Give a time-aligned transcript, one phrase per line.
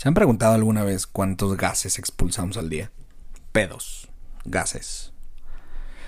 [0.00, 2.90] ¿Se han preguntado alguna vez cuántos gases expulsamos al día?
[3.52, 4.08] Pedos,
[4.46, 5.12] gases.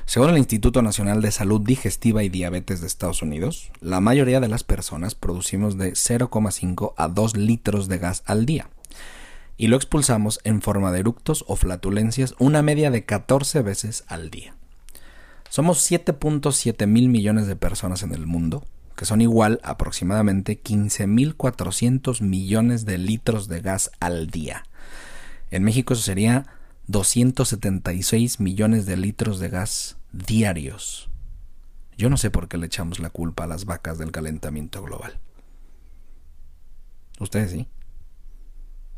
[0.06, 4.48] Según el Instituto Nacional de Salud Digestiva y Diabetes de Estados Unidos, la mayoría de
[4.48, 8.70] las personas producimos de 0,5 a 2 litros de gas al día
[9.58, 14.30] y lo expulsamos en forma de eructos o flatulencias una media de 14 veces al
[14.30, 14.54] día.
[15.50, 18.64] Somos 7.7 mil millones de personas en el mundo
[18.96, 24.64] que son igual a aproximadamente 15.400 millones de litros de gas al día.
[25.50, 26.46] En México eso sería
[26.86, 31.10] 276 millones de litros de gas diarios.
[31.96, 35.18] Yo no sé por qué le echamos la culpa a las vacas del calentamiento global.
[37.20, 37.68] Ustedes sí.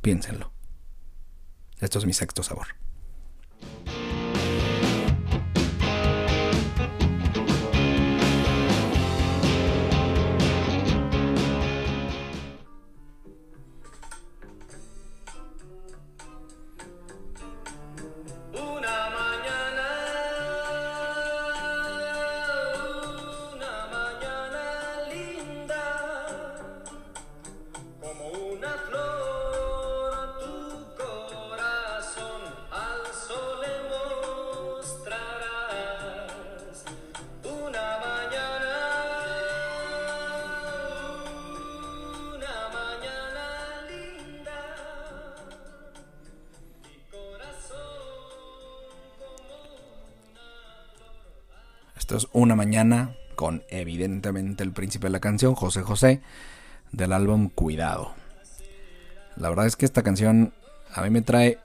[0.00, 0.50] Piénsenlo.
[1.80, 2.68] Esto es mi sexto sabor.
[53.34, 56.20] Con evidentemente el príncipe de la canción, José José,
[56.92, 58.14] del álbum Cuidado.
[59.36, 60.52] La verdad es que esta canción
[60.92, 61.58] a mí me trae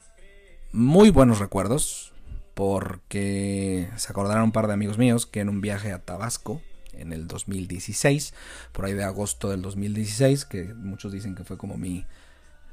[0.71, 2.13] muy buenos recuerdos
[2.53, 6.61] porque se acordaron un par de amigos míos que en un viaje a Tabasco
[6.93, 8.33] en el 2016,
[8.71, 12.05] por ahí de agosto del 2016, que muchos dicen que fue como mi,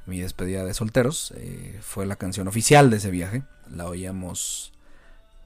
[0.05, 4.73] mi despedida de solteros, eh, fue la canción oficial de ese viaje, la oíamos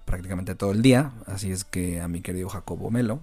[0.06, 1.12] prácticamente todo el día.
[1.26, 3.22] Así es que a mi querido Jacobo Melo,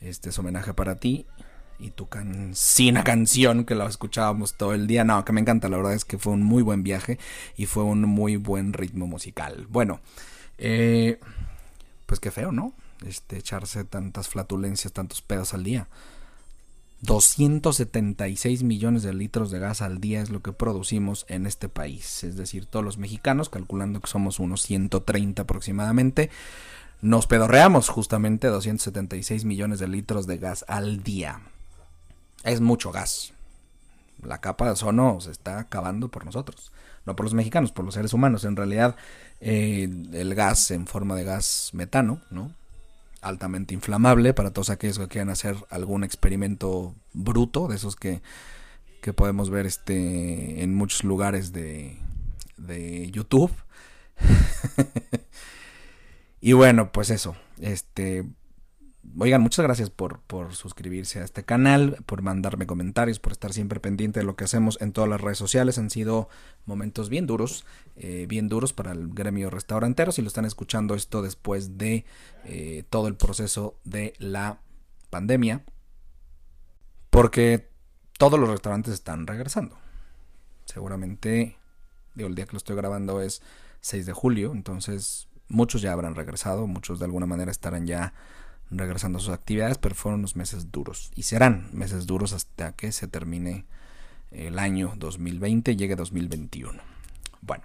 [0.00, 1.26] este es homenaje para ti
[1.78, 5.04] y tu cancina canción que la escuchábamos todo el día.
[5.04, 7.18] No, que me encanta, la verdad es que fue un muy buen viaje
[7.56, 9.66] y fue un muy buen ritmo musical.
[9.70, 10.00] Bueno,
[10.58, 11.18] eh,
[12.06, 12.74] pues qué feo, ¿no?
[13.06, 15.88] Este, echarse tantas flatulencias, tantos pedos al día.
[17.02, 22.24] 276 millones de litros de gas al día es lo que producimos en este país.
[22.24, 26.30] Es decir, todos los mexicanos, calculando que somos unos 130 aproximadamente,
[27.00, 31.40] nos pedorreamos justamente 276 millones de litros de gas al día.
[32.44, 33.32] Es mucho gas.
[34.22, 36.70] La capa de ozono se está acabando por nosotros.
[37.06, 38.44] No por los mexicanos, por los seres humanos.
[38.44, 38.96] En realidad,
[39.40, 42.52] eh, el gas en forma de gas metano, ¿no?
[43.22, 48.22] Altamente inflamable para todos aquellos que quieran hacer algún experimento bruto, de esos que,
[49.02, 51.98] que podemos ver este, en muchos lugares de,
[52.56, 53.52] de YouTube.
[56.40, 58.26] y bueno, pues eso, este,
[59.18, 63.80] Oigan, muchas gracias por, por, suscribirse a este canal, por mandarme comentarios, por estar siempre
[63.80, 65.78] pendiente de lo que hacemos en todas las redes sociales.
[65.78, 66.28] Han sido
[66.66, 67.64] momentos bien duros,
[67.96, 70.12] eh, bien duros para el gremio restaurantero.
[70.12, 72.04] Si lo están escuchando esto después de
[72.44, 74.60] eh, todo el proceso de la
[75.10, 75.64] pandemia,
[77.10, 77.68] porque
[78.18, 79.76] todos los restaurantes están regresando.
[80.66, 81.56] Seguramente,
[82.14, 83.42] digo, el día que lo estoy grabando es
[83.80, 88.14] 6 de julio, entonces muchos ya habrán regresado, muchos de alguna manera estarán ya
[88.70, 92.92] regresando a sus actividades, pero fueron unos meses duros y serán meses duros hasta que
[92.92, 93.64] se termine
[94.30, 96.80] el año 2020 y llegue 2021.
[97.40, 97.64] Bueno,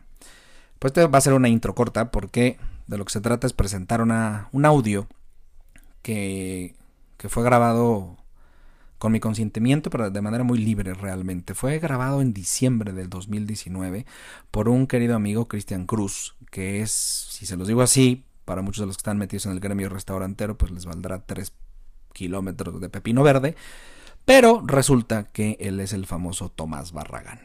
[0.79, 2.57] pues este va a ser una intro corta porque
[2.87, 5.07] de lo que se trata es presentar una, un audio
[6.01, 6.75] que,
[7.17, 8.17] que fue grabado
[8.97, 11.53] con mi consentimiento, pero de manera muy libre realmente.
[11.53, 14.05] Fue grabado en diciembre del 2019
[14.51, 18.81] por un querido amigo, Cristian Cruz, que es, si se los digo así, para muchos
[18.81, 21.53] de los que están metidos en el gremio restaurantero, pues les valdrá 3
[22.13, 23.55] kilómetros de pepino verde.
[24.23, 27.41] Pero resulta que él es el famoso Tomás Barragán.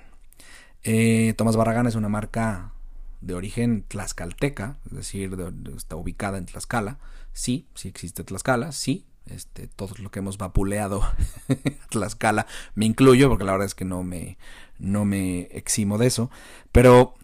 [0.83, 2.73] Eh, Tomás Barragán es una marca
[3.21, 5.37] de origen tlaxcalteca, es decir,
[5.77, 6.99] está ubicada en Tlaxcala.
[7.33, 9.07] Sí, sí existe Tlaxcala, sí.
[9.27, 11.03] Este, todo lo que hemos vapuleado
[11.91, 14.39] Tlaxcala, me incluyo, porque la verdad es que no me,
[14.79, 16.31] no me eximo de eso.
[16.73, 17.15] Pero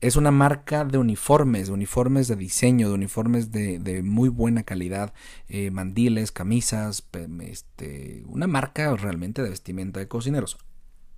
[0.00, 5.14] es una marca de uniformes, de uniformes de diseño, de uniformes de, muy buena calidad,
[5.48, 7.06] eh, mandiles, camisas,
[7.40, 10.58] este, una marca realmente de vestimenta de cocineros.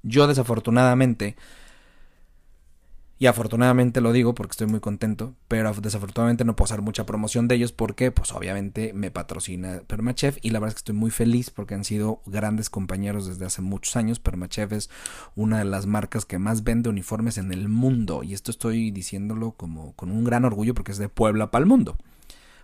[0.03, 1.37] Yo desafortunadamente,
[3.21, 7.49] Y afortunadamente lo digo porque estoy muy contento, pero desafortunadamente no puedo hacer mucha promoción
[7.49, 11.11] de ellos porque pues obviamente me patrocina Permachev y la verdad es que estoy muy
[11.11, 14.21] feliz porque han sido grandes compañeros desde hace muchos años.
[14.21, 14.89] Permachev es
[15.35, 19.51] una de las marcas que más vende uniformes en el mundo y esto estoy diciéndolo
[19.53, 21.97] como con un gran orgullo porque es de Puebla para el mundo.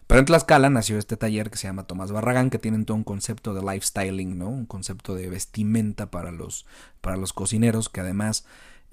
[0.06, 3.04] Pero en Tlaxcala nació este taller que se llama Tomás Barragán, que tiene todo un
[3.04, 4.50] concepto de lifestyling, ¿no?
[4.50, 6.66] Un concepto de vestimenta para los,
[7.00, 8.44] para los cocineros, que además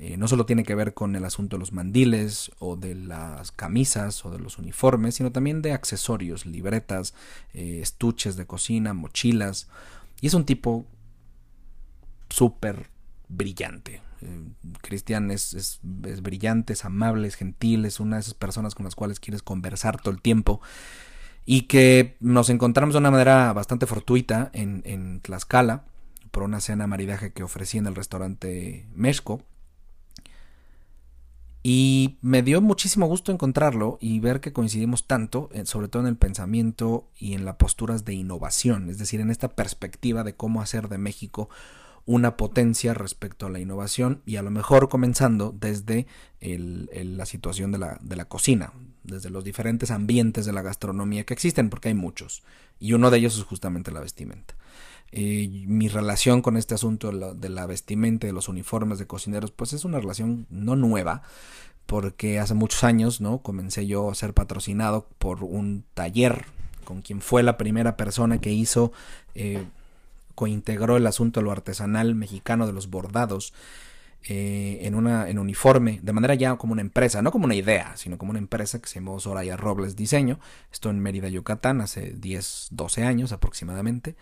[0.03, 3.51] eh, no solo tiene que ver con el asunto de los mandiles o de las
[3.51, 7.13] camisas o de los uniformes, sino también de accesorios, libretas,
[7.53, 9.67] eh, estuches de cocina, mochilas.
[10.19, 10.87] Y es un tipo
[12.29, 12.89] súper
[13.29, 14.01] brillante.
[14.23, 14.41] Eh,
[14.81, 15.79] Cristian es, es,
[16.23, 20.01] brillante, es amable, es gentil, es una de esas personas con las cuales quieres conversar
[20.01, 20.61] todo el tiempo.
[21.45, 25.83] Y que nos encontramos de una manera bastante fortuita en, en Tlaxcala
[26.31, 29.43] por una cena maridaje que ofrecí en el restaurante Mexco
[31.63, 36.07] y me dio muchísimo gusto encontrarlo y ver que coincidimos tanto, eh, sobre todo en
[36.07, 40.61] el pensamiento y en las posturas de innovación, es decir, en esta perspectiva de cómo
[40.61, 41.49] hacer de México
[42.05, 46.07] una potencia respecto a la innovación y a lo mejor comenzando desde
[46.39, 48.73] la situación de la, de la cocina,
[49.03, 52.41] desde los diferentes ambientes de la gastronomía que existen, porque hay muchos,
[52.79, 54.55] y uno de ellos es justamente la vestimenta.
[55.13, 59.73] Eh, mi relación con este asunto de la, vestimenta, de los uniformes de cocineros, pues
[59.73, 61.23] es una relación no nueva,
[61.85, 63.39] porque hace muchos años, ¿no?
[63.39, 66.45] Comencé yo a ser patrocinado por un taller
[66.85, 68.91] con quien fue la primera persona que hizo,
[69.35, 69.65] eh,
[70.35, 73.53] cointegró el asunto de lo artesanal mexicano de los bordados.
[74.23, 77.97] Eh, en una en uniforme, de manera ya como una empresa, no como una idea,
[77.97, 80.39] sino como una empresa que se llamó Soraya Robles Diseño.
[80.71, 84.15] Esto en Mérida, Yucatán, hace 10, 12 años aproximadamente.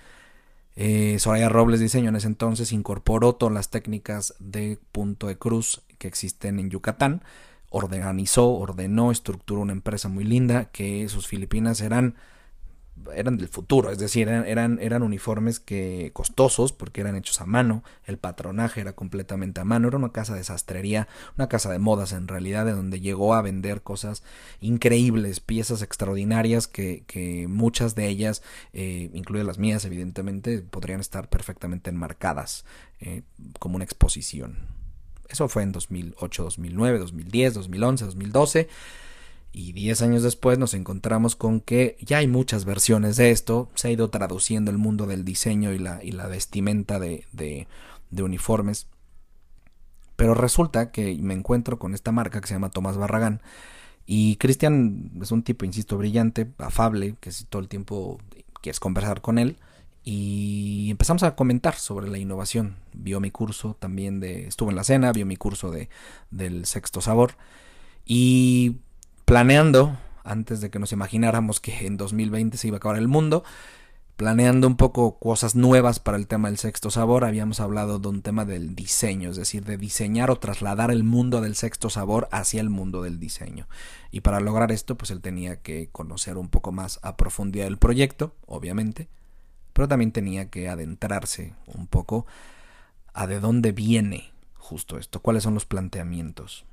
[0.81, 5.81] Eh, Soraya Robles Diseño en ese entonces incorporó todas las técnicas de punto de cruz
[5.97, 7.21] que existen en Yucatán,
[7.69, 12.15] organizó, ordenó, estructuró una empresa muy linda que sus Filipinas eran
[13.13, 17.83] eran del futuro, es decir, eran, eran, uniformes que costosos porque eran hechos a mano,
[18.05, 21.07] el patronaje era completamente a mano, era una casa de sastrería,
[21.37, 24.23] una casa de modas en realidad, de donde llegó a vender cosas
[24.61, 28.43] increíbles, piezas extraordinarias que, que muchas de ellas,
[28.73, 32.65] eh, incluidas las mías evidentemente, podrían estar perfectamente enmarcadas
[32.99, 33.23] eh,
[33.59, 34.57] como una exposición.
[35.29, 38.69] Eso fue en 2008, 2009, 2010, 2011, 2012.
[39.51, 43.87] Y 10 años después nos encontramos con que ya hay muchas versiones de esto, se
[43.87, 48.87] ha ido traduciendo el mundo del diseño y la, y la vestimenta de, de, uniformes.
[50.15, 53.41] Pero resulta que me encuentro con esta marca que se llama Tomás Barragán.
[54.05, 58.19] Y Cristian es un tipo, insisto, brillante, afable, que si todo el tiempo
[58.61, 59.57] quieres conversar con él.
[60.03, 62.75] Y empezamos a comentar sobre la innovación.
[62.93, 64.47] Vio mi curso también de.
[64.47, 65.89] Estuvo en la cena, vio mi curso de,
[66.31, 67.33] del sexto sabor.
[68.05, 68.77] Y
[69.29, 73.43] planeando, antes de que nos imagináramos que en 2020 se iba a acabar el mundo,
[74.15, 78.23] planeando un poco cosas nuevas para el tema del sexto sabor, habíamos hablado de un
[78.23, 82.59] tema del diseño, es decir, de diseñar o trasladar el mundo del sexto sabor hacia
[82.59, 83.67] el mundo del diseño.
[84.09, 87.77] Y para lograr esto, pues él tenía que conocer un poco más a profundidad el
[87.77, 89.09] proyecto, obviamente,
[89.73, 92.25] pero también tenía que adentrarse un poco
[93.13, 96.65] a de dónde viene justo esto, cuáles son los planteamientos.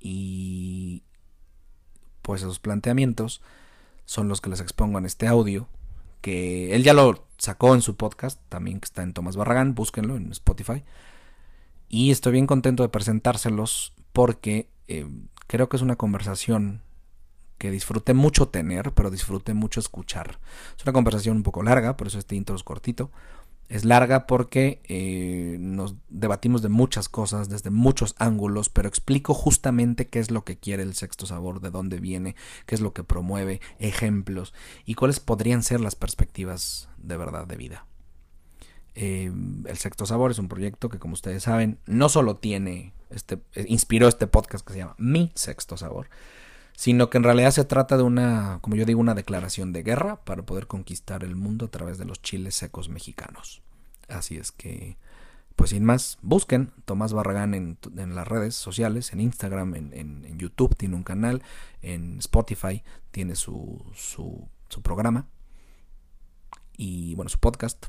[0.00, 1.02] Y
[2.28, 3.40] pues esos planteamientos
[4.04, 5.66] son los que les expongo en este audio,
[6.20, 10.14] que él ya lo sacó en su podcast, también que está en Tomás Barragán, búsquenlo
[10.14, 10.84] en Spotify.
[11.88, 15.08] Y estoy bien contento de presentárselos porque eh,
[15.46, 16.82] creo que es una conversación
[17.56, 20.38] que disfruté mucho tener, pero disfruté mucho escuchar.
[20.76, 23.10] Es una conversación un poco larga, por eso este intro es cortito,
[23.68, 30.08] es larga porque eh, nos debatimos de muchas cosas, desde muchos ángulos, pero explico justamente
[30.08, 32.34] qué es lo que quiere el sexto sabor, de dónde viene,
[32.66, 37.56] qué es lo que promueve, ejemplos y cuáles podrían ser las perspectivas de verdad de
[37.56, 37.86] vida.
[38.94, 39.30] Eh,
[39.66, 43.66] el sexto sabor es un proyecto que, como ustedes saben, no solo tiene, este, eh,
[43.68, 46.08] inspiró este podcast que se llama Mi Sexto Sabor,
[46.78, 50.24] sino que en realidad se trata de una, como yo digo, una declaración de guerra
[50.24, 53.62] para poder conquistar el mundo a través de los chiles secos mexicanos.
[54.06, 54.96] Así es que,
[55.56, 57.78] pues sin más, busquen Tomás Barragán en,
[58.14, 61.42] las redes sociales, en Instagram, en, YouTube tiene un canal,
[61.82, 65.26] en Spotify tiene su, su, su programa
[66.76, 67.86] y bueno, su podcast.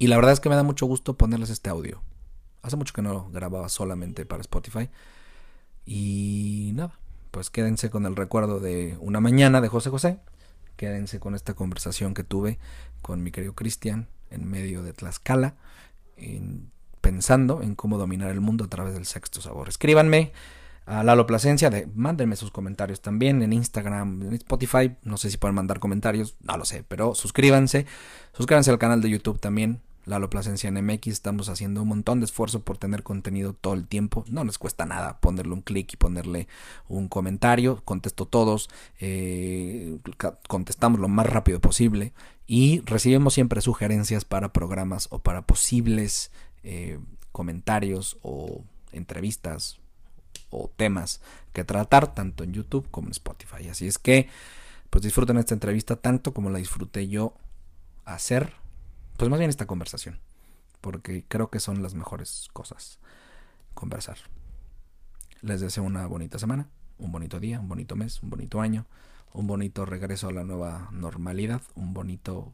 [0.00, 2.02] Y la verdad es que me da mucho gusto ponerles este audio.
[2.60, 4.90] Hace mucho que no grababa solamente para Spotify.
[5.86, 6.98] Y nada,
[7.34, 10.20] pues quédense con el recuerdo de una mañana de José José.
[10.76, 12.60] Quédense con esta conversación que tuve
[13.02, 15.56] con mi querido Cristian en medio de Tlaxcala,
[17.00, 19.68] pensando en cómo dominar el mundo a través del sexto sabor.
[19.68, 20.30] Escríbanme
[20.86, 21.70] a Lalo Plasencia.
[21.70, 24.94] De, mándenme sus comentarios también en Instagram, en Spotify.
[25.02, 27.84] No sé si pueden mandar comentarios, no lo sé, pero suscríbanse.
[28.32, 29.80] Suscríbanse al canal de YouTube también.
[30.04, 31.08] Lalo Plasencia en MX.
[31.08, 34.24] Estamos haciendo un montón de esfuerzo por tener contenido todo el tiempo.
[34.28, 36.48] No nos cuesta nada ponerle un clic y ponerle
[36.88, 37.82] un comentario.
[37.84, 38.68] Contesto todos.
[39.00, 39.98] Eh,
[40.48, 42.12] contestamos lo más rápido posible.
[42.46, 46.30] Y recibimos siempre sugerencias para programas o para posibles
[46.62, 46.98] eh,
[47.32, 49.78] comentarios o entrevistas
[50.50, 51.20] o temas
[51.52, 53.68] que tratar tanto en YouTube como en Spotify.
[53.68, 54.28] Así es que
[54.90, 57.34] pues disfruten esta entrevista tanto como la disfruté yo
[58.04, 58.52] hacer,
[59.16, 60.20] pues más bien esta conversación,
[60.80, 62.98] porque creo que son las mejores cosas
[63.74, 64.18] conversar.
[65.40, 66.68] Les deseo una bonita semana,
[66.98, 68.86] un bonito día, un bonito mes, un bonito año,
[69.32, 72.52] un bonito regreso a la nueva normalidad, un bonito,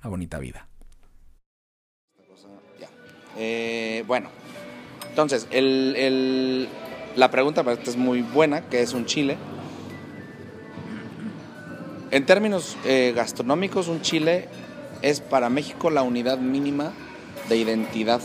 [0.00, 0.68] una bonita vida.
[3.36, 4.28] Eh, bueno,
[5.08, 6.68] entonces, el,
[7.16, 9.36] la pregunta es muy buena, que es un chile.
[12.10, 14.48] En términos eh, gastronómicos, un chile
[15.02, 16.92] es para México la unidad mínima
[17.48, 18.20] de identidad,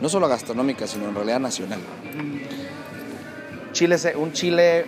[0.00, 1.80] no solo gastronómica, sino en realidad nacional.
[3.72, 4.86] Chile, un chile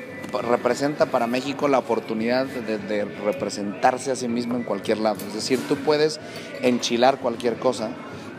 [0.49, 5.19] representa para México la oportunidad de, de, representarse a sí mismo en cualquier lado.
[5.27, 6.21] Es decir, tú puedes
[6.63, 7.91] enchilar cualquier cosa,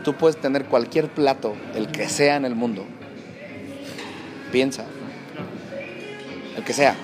[0.04, 2.86] tú puedes tener cualquier plato, el que sea en el mundo.
[4.52, 4.86] Piensa,
[6.58, 6.96] el que sea.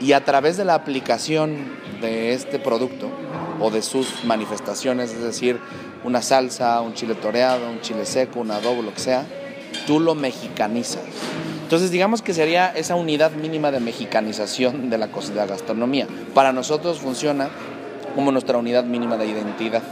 [0.00, 1.56] Y a través de la aplicación
[2.00, 3.10] de este producto
[3.60, 5.58] o de sus manifestaciones, es decir,
[6.04, 9.26] una salsa, un chile toreado, un chile seco, un adobo, lo que sea,
[9.86, 11.02] tú lo mexicanizas.
[11.62, 16.06] Entonces digamos que sería esa unidad mínima de mexicanización de la cocina gastronomía.
[16.32, 17.48] Para nosotros funciona
[18.14, 19.82] como nuestra unidad mínima de identidad.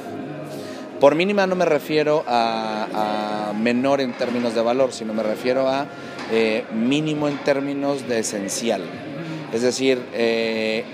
[1.00, 5.86] Por mínima no me refiero a, menor en términos de valor, sino me refiero a
[6.30, 8.82] eh, mínimo en términos de esencial.
[9.52, 10.84] Es decir, eh,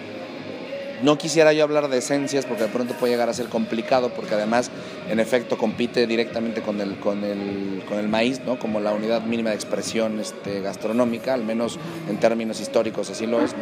[1.02, 4.35] no quisiera yo hablar de esencias porque de pronto puede llegar a ser complicado porque
[4.35, 4.71] además
[5.09, 8.59] en efecto compite directamente con el, con el, con el maíz, ¿no?
[8.59, 11.78] como la unidad mínima de expresión este, gastronómica, al menos
[12.09, 13.54] en términos históricos así lo es,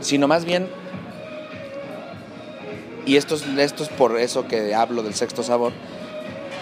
[0.00, 0.68] sino más bien,
[3.06, 5.72] y esto es, esto es por eso que hablo del sexto sabor,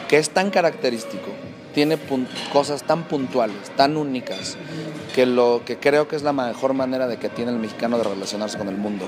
[0.08, 1.28] que es tan característico,
[1.72, 1.98] tiene
[2.52, 4.56] cosas tan puntuales, tan únicas,
[5.14, 8.04] que lo que creo que es la mejor manera de que tiene el mexicano de
[8.04, 9.06] relacionarse con el mundo.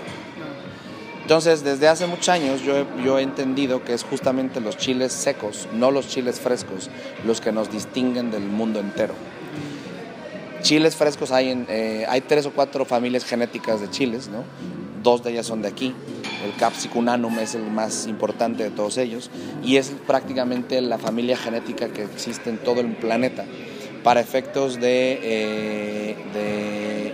[1.25, 5.91] Entonces, desde hace muchos años yo he, entendido que es justamente los chiles secos, no
[5.91, 6.91] los chiles frescos,
[7.27, 9.15] los que nos distinguen del mundo entero.
[10.61, 14.45] Chiles frescos hay, eh, hay tres o cuatro familias genéticas de chiles, ¿no?
[15.05, 15.95] dos de ellas son de aquí.
[16.45, 19.31] El Capsicum es el más importante de todos ellos
[19.63, 23.45] y es prácticamente la familia genética que existe en todo el planeta
[24.03, 27.14] para efectos de, eh, de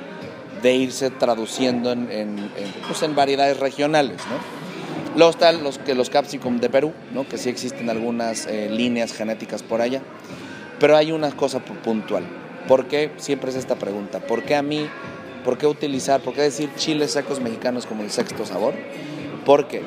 [0.62, 2.50] de irse traduciendo en,
[2.86, 4.18] pues en variedades regionales.
[4.28, 5.16] ¿no?
[5.16, 7.28] Luego están los, que, los capsicum de Perú, ¿no?
[7.28, 10.02] que sí existen algunas eh, líneas genéticas por allá,
[10.78, 12.24] pero hay una cosa puntual.
[12.68, 13.10] ¿Por qué?
[13.16, 14.20] Siempre es esta pregunta.
[14.20, 14.88] ¿Por qué a mí,
[15.44, 18.74] por qué utilizar, por qué decir chiles secos mexicanos como el sexto sabor?
[19.44, 19.82] Porque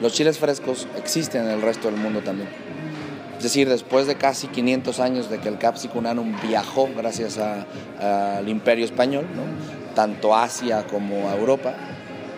[0.00, 2.48] los chiles frescos existen en el resto del mundo también.
[3.36, 8.48] Es decir, después de casi 500 años de que el Capsicum anum viajó gracias al
[8.48, 9.26] imperio español,
[9.94, 11.74] tanto a Asia como a Europa,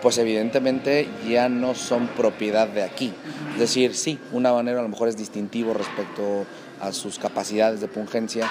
[0.01, 3.13] pues evidentemente ya no son propiedad de aquí.
[3.53, 6.45] Es decir, sí, un habanero a lo mejor es distintivo respecto
[6.81, 8.49] a sus capacidades de pungencia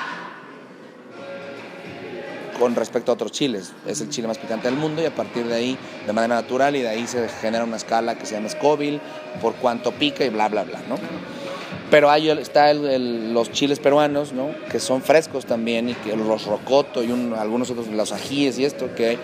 [2.59, 3.73] con respecto a otros chiles.
[3.87, 6.75] Es el chile más picante del mundo y a partir de ahí, de manera natural,
[6.77, 9.01] y de ahí se genera una escala que se llama Scoville,
[9.41, 10.97] por cuánto pica y bla, bla, bla, ¿no?
[11.91, 14.51] Pero ahí está los chiles peruanos, ¿no?
[14.71, 18.95] Que son frescos también y que los rocoto y algunos otros, los ajíes y esto,
[18.95, 19.17] que,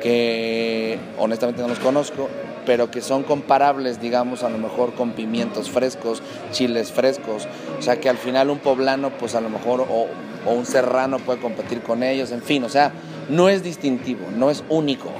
[0.00, 2.28] que honestamente no los conozco,
[2.64, 7.48] pero que son comparables, digamos, a lo mejor con pimientos frescos, chiles frescos.
[7.78, 10.06] O sea, que al final un poblano, pues a lo mejor, o,
[10.46, 12.92] o un serrano puede competir con ellos, en fin, o sea,
[13.30, 15.10] no es distintivo, no es único.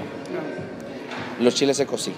[1.41, 2.13] Los chiles secos sí.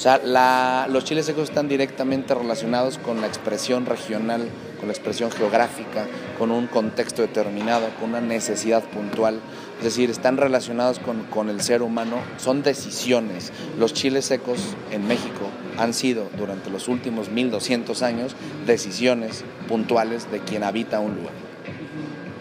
[0.00, 5.30] O sea, los chiles secos están directamente relacionados con la expresión regional, con la expresión
[5.30, 6.06] geográfica,
[6.38, 9.40] con un contexto determinado, con una necesidad puntual.
[9.76, 13.52] Es decir, están relacionados con, el ser humano, son decisiones.
[13.78, 18.34] Los chiles secos en México han sido durante los últimos 1200 años
[18.66, 21.34] decisiones puntuales de quien habita un lugar.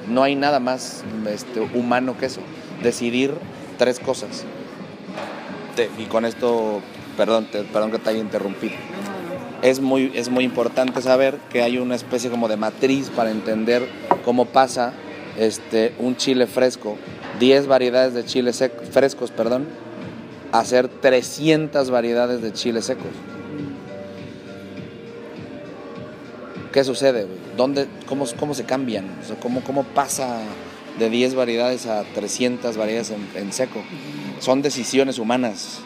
[0.07, 2.39] No hay nada más este, humano que eso,
[2.81, 3.33] decidir
[3.77, 4.45] tres cosas.
[5.97, 6.81] Y con esto
[7.19, 8.75] perdón, perdón que te haya interrumpido.
[9.61, 13.85] Es muy, es muy importante saber que hay una especie como de matriz para entender
[14.23, 14.93] cómo pasa
[15.37, 16.97] este, un chile fresco,
[17.41, 19.67] 10 variedades de chiles frescos, perdón,
[20.53, 23.11] a hacer 300 variedades de chiles secos.
[26.71, 27.27] ¿Qué sucede?
[27.57, 29.09] ¿Dónde, cómo, ¿Cómo se cambian?
[29.41, 30.39] ¿cómo, ¿Cómo pasa
[30.97, 33.83] de 10 variedades a 300 variedades en, seco?
[34.39, 35.81] Son decisiones humanas,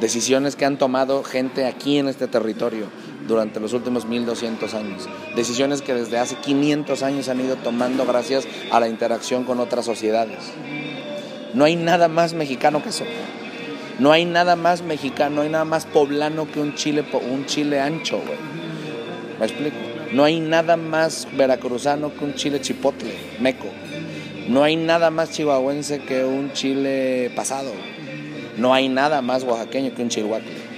[0.00, 2.86] decisiones que han tomado gente aquí en este territorio
[3.26, 5.08] durante los últimos 1200 años.
[5.36, 9.84] Decisiones que desde hace 500 años han ido tomando gracias a la interacción con otras
[9.84, 10.38] sociedades.
[11.54, 13.04] No hay nada más mexicano que eso.
[13.98, 17.80] No hay nada más mexicano, no hay nada más poblano que un chile, un chile
[17.80, 18.38] ancho, güey.
[19.38, 19.76] ¿Me explico?
[20.12, 23.66] No hay nada más veracruzano que un chile chipotle, meco.
[24.48, 27.72] No hay nada más chihuahuense que un chile pasado.
[28.56, 30.72] No hay nada más oaxaqueño que un chihuacle.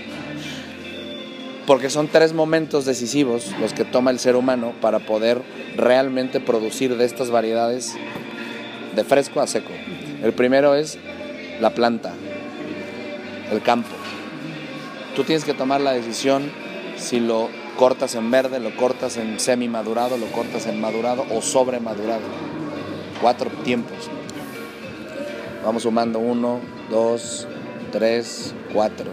[1.66, 5.40] Porque son tres momentos decisivos los que toma el ser humano para poder
[5.76, 7.94] realmente producir de estas variedades
[8.94, 9.72] de fresco a seco.
[10.22, 10.98] El primero es
[11.60, 12.12] la planta,
[13.50, 13.94] el campo.
[15.16, 16.50] Tú tienes que tomar la decisión
[16.96, 21.42] si lo cortas en verde, lo cortas en semi madurado, lo cortas en madurado o
[21.42, 22.22] sobre madurado.
[23.20, 24.10] Cuatro tiempos.
[25.64, 27.48] Vamos sumando uno, dos,
[27.94, 29.06] tres, cuatro.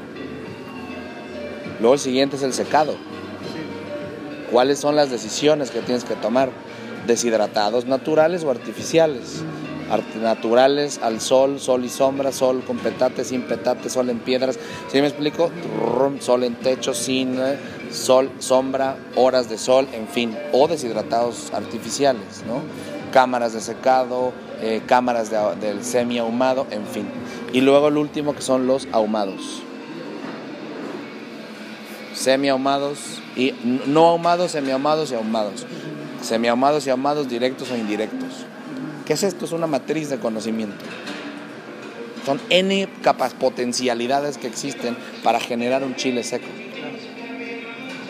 [1.80, 2.96] Luego el siguiente es el secado.
[4.52, 6.50] ¿Cuáles son las decisiones que tienes que tomar?
[7.06, 9.44] Deshidratados naturales o artificiales
[10.22, 14.58] naturales al sol, sol y sombra, sol con petate, sin petate, sol en piedras.
[14.90, 15.52] ¿Sí me explico?
[16.20, 17.58] Sol en techo, sin eh,
[17.92, 22.62] sol, sombra, horas de sol, en fin, o deshidratados artificiales, ¿no?
[23.12, 27.08] Cámaras de secado, eh, cámaras del semi ahumado, en fin.
[27.53, 29.62] Y luego el último que son los ahumados.
[32.13, 33.53] Semi ahumados y
[33.88, 35.65] no ahumados, semi ahumados y ahumados.
[36.22, 38.46] Semi ahumados y ahumados directos o indirectos.
[39.05, 39.46] ¿Qué es esto?
[39.46, 40.86] Es una matriz de conocimiento.
[42.25, 46.48] Son N capas, potencialidades que existen para generar un chile seco.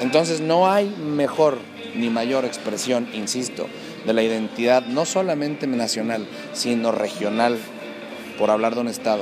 [0.01, 1.59] Entonces no hay mejor
[1.95, 3.67] ni mayor expresión, insisto,
[4.05, 7.57] de la identidad no solamente nacional, sino regional,
[8.41, 9.21] por hablar de un estado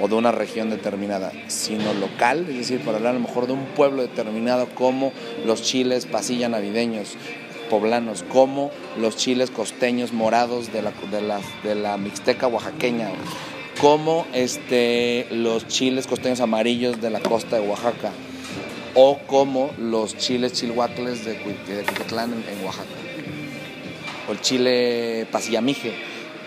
[0.00, 3.52] o de una región determinada, sino local, es decir, por hablar a lo mejor de
[3.52, 5.12] un pueblo determinado como
[5.44, 7.10] los chiles pasilla navideños,
[7.68, 10.92] poblanos, como los chiles costeños morados de la,
[11.62, 13.10] de la, mixteca oaxaqueña,
[13.82, 18.12] como este, los chiles costeños amarillos de la costa de Oaxaca,
[18.94, 22.88] o como los chiles chilhuacles de, de en, Oaxaca,
[24.26, 25.92] o el chile pasillamije,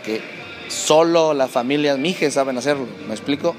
[0.04, 3.56] que solo las familias mije saben hacerlo, ¿me explico?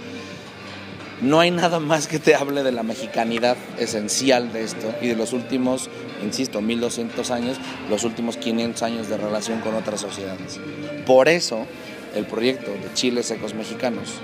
[1.20, 5.16] No hay nada más que te hable de la mexicanidad esencial de esto y de
[5.16, 5.90] los últimos,
[6.22, 7.56] insisto, 1200 años,
[7.90, 10.60] los últimos 500 años de relación con otras sociedades.
[11.06, 11.66] Por eso,
[12.14, 14.14] el proyecto de chiles secos mexicanos,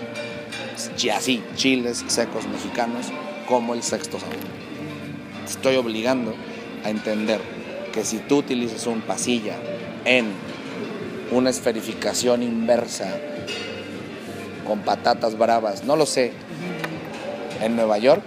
[1.03, 3.07] y así, chiles secos mexicanos,
[3.49, 4.37] como el sexto sabor.
[5.45, 6.35] Estoy obligando
[6.85, 7.41] a entender
[7.93, 9.57] que si tú utilizas un pasilla
[10.05, 10.27] en
[11.31, 13.17] una esferificación inversa
[14.67, 16.33] con patatas bravas, no lo sé,
[17.61, 18.23] en Nueva York,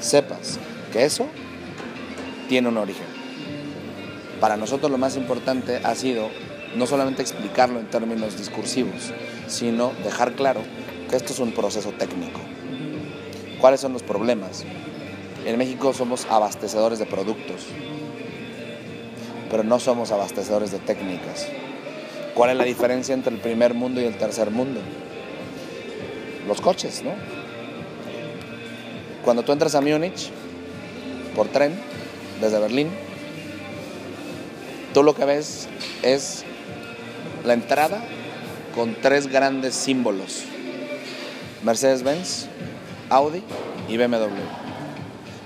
[0.00, 0.58] sepas
[0.92, 1.26] que eso
[2.48, 3.06] tiene un origen.
[4.40, 6.28] Para nosotros lo más importante ha sido
[6.76, 9.12] no solamente explicarlo en términos discursivos,
[9.46, 10.60] sino dejar claro
[11.08, 12.40] que esto es un proceso técnico.
[13.60, 14.64] ¿Cuáles son los problemas?
[15.46, 17.66] En México somos abastecedores de productos,
[19.50, 21.46] pero no somos abastecedores de técnicas.
[22.34, 24.80] ¿Cuál es la diferencia entre el primer mundo y el tercer mundo?
[26.48, 27.12] Los coches, ¿no?
[29.24, 30.30] Cuando tú entras a Múnich
[31.36, 31.78] por tren
[32.40, 32.90] desde Berlín,
[34.92, 35.68] tú lo que ves
[36.02, 36.44] es
[37.44, 38.02] la entrada
[38.74, 40.42] con tres grandes símbolos.
[41.62, 42.46] Mercedes-Benz,
[43.10, 43.42] Audi
[43.88, 44.26] y BMW.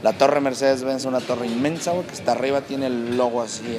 [0.03, 3.79] La torre Mercedes-Benz es una torre inmensa, que está arriba, tiene el logo así.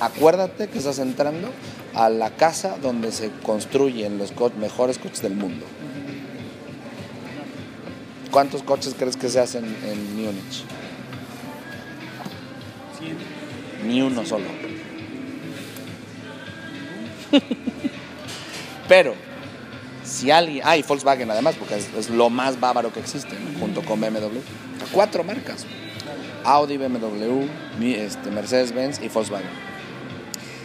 [0.00, 1.48] Acuérdate que estás entrando
[1.98, 5.66] a la casa donde se construyen los mejores coches del mundo.
[8.30, 10.62] ¿Cuántos coches crees que se hacen en Múnich?
[13.84, 14.44] Ni uno solo.
[18.88, 19.14] Pero,
[20.04, 20.62] si alguien.
[20.64, 24.38] Ah, y Volkswagen además, porque es, lo más bávaro que existe, junto con BMW.
[24.92, 25.66] Cuatro marcas:
[26.44, 27.48] Audi, BMW,
[27.80, 29.77] este, Mercedes-Benz y Volkswagen.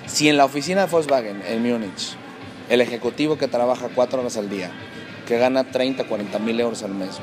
[0.06, 2.16] Si en la oficina de Volkswagen en Múnich,
[2.70, 4.70] el ejecutivo que trabaja cuatro horas al día,
[5.28, 7.20] que gana 30, 40 mil euros al mes,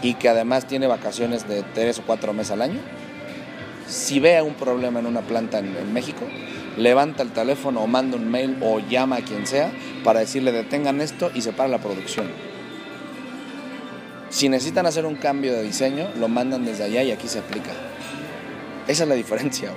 [0.00, 2.80] y que además tiene vacaciones de tres o cuatro meses al año,
[3.88, 6.24] si ve un problema en una planta en, México,
[6.76, 9.72] levanta el teléfono o manda un mail o llama a quien sea
[10.04, 12.28] para decirle detengan esto y se para la producción.
[14.30, 17.72] Si necesitan hacer un cambio de diseño, lo mandan desde allá y aquí se aplica.
[18.86, 19.72] Esa es la diferencia.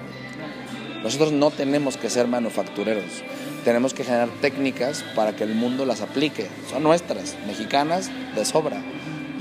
[1.03, 3.23] Nosotros no tenemos que ser manufactureros,
[3.65, 6.47] tenemos que generar técnicas para que el mundo las aplique.
[6.69, 8.81] Son nuestras, mexicanas, de sobra.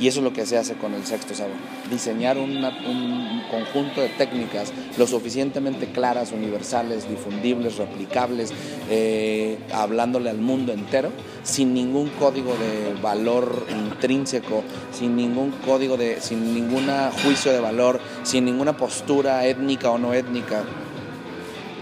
[0.01, 1.55] Y eso es lo que se hace con el sexto sabor.
[1.89, 8.53] Diseñar un conjunto de técnicas lo suficientemente claras, universales, difundibles, replicables,
[8.91, 11.11] eh, hablándole al mundo entero,
[11.45, 16.89] sin ningún código de valor intrínseco, sin ningún código de, sin ningún
[17.23, 20.65] juicio de valor, sin ninguna postura étnica o no étnica.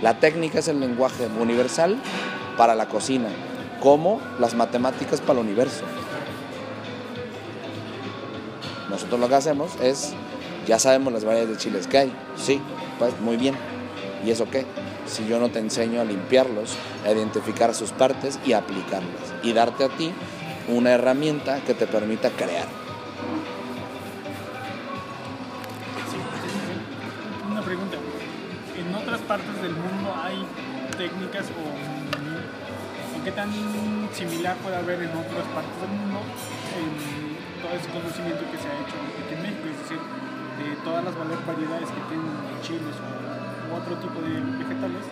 [0.03, 1.99] La técnica es el lenguaje universal
[2.57, 3.29] para la cocina,
[3.81, 5.83] como las matemáticas para el universo.
[8.89, 10.15] Nosotros lo que hacemos es,
[10.67, 12.13] ya sabemos las variedades de chiles que hay.
[12.37, 12.61] Sí,
[12.99, 13.55] pues muy bien.
[14.25, 14.65] ¿Y eso qué?
[15.07, 19.35] Si yo no te enseño a limpiarlos, a identificar sus partes y aplicarlas.
[19.43, 20.13] Y darte a ti
[20.69, 22.67] una herramienta que te permita crear.
[29.03, 30.45] Otras partes del mundo hay
[30.97, 33.51] técnicas o, qué tan
[34.15, 36.21] similar puede haber en otras partes del mundo?
[37.61, 41.15] todo ese conocimiento que se ha hecho aquí en México, es decir, de todas las
[41.15, 42.33] variedades que tienen
[42.63, 45.05] chiles o, otro tipo de vegetales,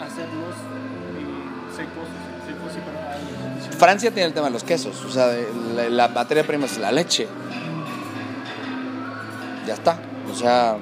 [0.00, 2.08] hacerlos eh, secos,
[2.46, 5.26] secos y para Francia tiene el tema de los quesos, o sea,
[5.74, 7.28] la, la materia prima es la leche.
[9.66, 9.98] Ya está,
[10.30, 10.76] o sea,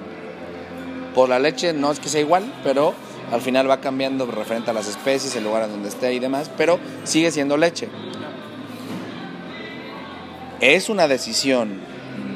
[1.15, 2.95] por la leche no es que sea igual, pero
[3.33, 6.51] al final va cambiando referente a las especies, el lugar en donde esté y demás,
[6.57, 7.89] pero sigue siendo leche.
[10.61, 11.81] Es una decisión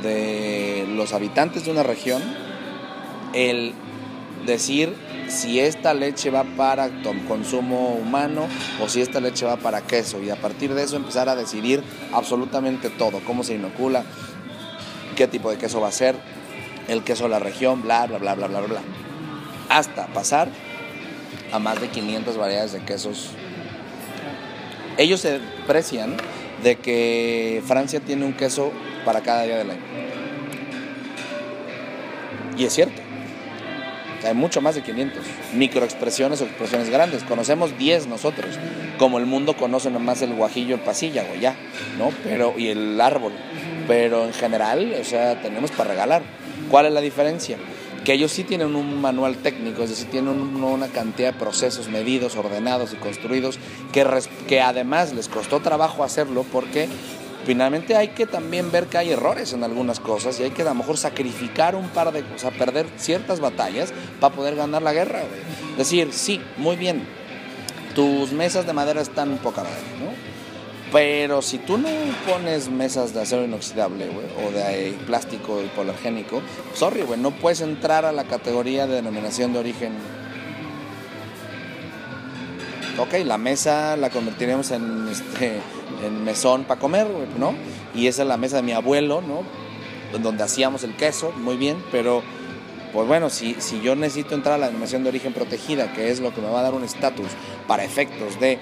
[0.03, 2.23] de los habitantes de una región
[3.33, 3.75] el
[4.47, 4.95] decir
[5.29, 6.91] si esta leche va para
[7.27, 8.47] consumo humano
[8.83, 11.83] o si esta leche va para queso y a partir de eso empezar a decidir
[12.13, 14.05] absolutamente todo, cómo se inocula,
[15.17, 16.17] qué tipo de queso va a ser,
[16.89, 18.81] el queso de la región, bla, bla, bla, bla, bla, bla,
[19.69, 20.49] hasta pasar
[21.53, 23.31] a más de 500 variedades de quesos.
[24.97, 26.17] Ellos se precian
[26.63, 28.73] de que Francia tiene un queso
[29.05, 29.83] para cada día del año.
[32.57, 33.01] Y es cierto.
[34.25, 35.21] Hay mucho más de 500.
[35.55, 37.25] Microexpresiones o expresiones grandes.
[37.25, 38.57] Conocemos 10 nosotros.
[38.99, 41.57] Como el mundo conoce nomás el guajillo, el pasilla, o ya,
[41.99, 42.11] ¿no?
[42.23, 43.33] Pero, y el árbol.
[43.89, 46.23] Pero en general, o sea, tenemos para regalar.
[46.73, 47.59] ¿Cuál es la diferencia?
[48.03, 52.35] que ellos sí tienen un manual técnico, es decir, tienen una cantidad de procesos medidos,
[52.35, 53.61] ordenados y construidos,
[53.93, 54.05] que,
[54.49, 56.89] que además les costó trabajo hacerlo porque
[57.47, 60.65] finalmente hay que también ver que hay errores en algunas cosas y hay que a
[60.65, 65.23] lo mejor sacrificar un par de cosas, perder ciertas batallas para poder ganar la guerra.
[65.73, 67.07] Es decir, sí, muy bien,
[67.95, 70.32] tus mesas de madera están poca madre, ¿no?
[70.93, 71.89] Pero si tú no
[72.29, 74.11] pones mesas de acero inoxidable,
[74.47, 76.43] o de plástico hipoalergénico,
[76.75, 79.93] sorry, güey, no puedes entrar a la categoría de denominación de origen.
[82.99, 85.61] Ok, la mesa la convertiremos en, este,
[86.05, 87.07] en mesón para comer,
[87.39, 87.55] ¿no?
[87.95, 89.45] Y esa es la mesa de mi abuelo, ¿no?
[90.19, 92.23] Donde hacíamos el queso, muy bien, pero
[92.93, 96.21] pues bueno, si, si yo necesito entrar a la denominación de origen protegida, que es
[96.21, 97.29] lo que me va a dar un estatus
[97.67, 98.59] para efectos de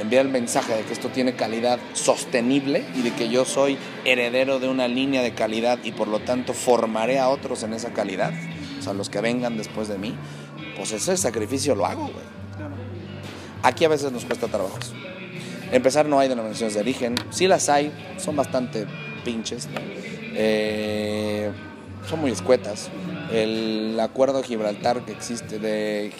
[0.00, 4.58] enviar el mensaje de que esto tiene calidad sostenible y de que yo soy heredero
[4.58, 8.32] de una línea de calidad y por lo tanto formaré a otros en esa calidad,
[8.78, 10.14] o sea, los que vengan después de mí,
[10.76, 12.40] pues ese sacrificio lo hago, güey.
[13.62, 14.78] Aquí a veces nos cuesta trabajo.
[15.70, 18.86] Empezar no hay denominaciones de origen, sí las hay, son bastante
[19.24, 19.68] pinches,
[20.34, 21.50] eh,
[22.08, 22.90] son muy escuetas.
[23.30, 26.12] El acuerdo de Gibraltar que existe de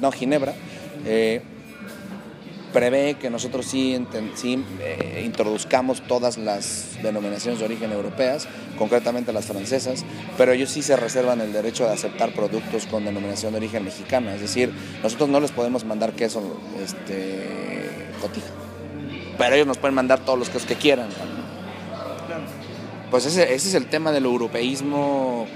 [0.00, 0.54] no, Ginebra,
[1.06, 1.42] eh,
[2.72, 3.96] prevé que nosotros sí,
[4.80, 10.04] eh, introduzcamos todas las denominaciones de origen europeas, concretamente las francesas,
[10.36, 14.34] pero ellos sí se reservan el derecho de aceptar productos con denominación de origen mexicana,
[14.34, 16.42] es decir, nosotros no les podemos mandar queso
[16.82, 17.46] este,
[18.20, 18.48] cotija,
[19.38, 21.08] pero ellos nos pueden mandar todos los quesos que quieran.
[23.10, 25.46] Pues ese, ese, es el tema del europeísmo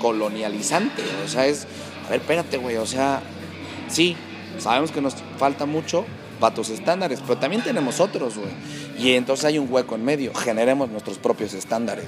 [0.00, 1.66] colonializante, o sea, es,
[2.06, 3.20] a ver, espérate, güey, o sea,
[3.88, 4.16] sí,
[4.58, 6.06] sabemos que nos falta mucho,
[6.40, 8.50] para tus estándares, pero también tenemos otros, güey.
[8.98, 12.06] Y entonces hay un hueco en medio, generemos nuestros propios estándares,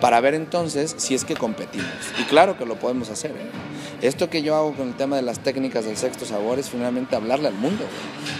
[0.00, 1.86] para ver entonces si es que competimos.
[2.20, 3.50] Y claro que lo podemos hacer, ¿eh?
[4.02, 7.16] Esto que yo hago con el tema de las técnicas del sexto sabor es finalmente
[7.16, 7.84] hablarle al mundo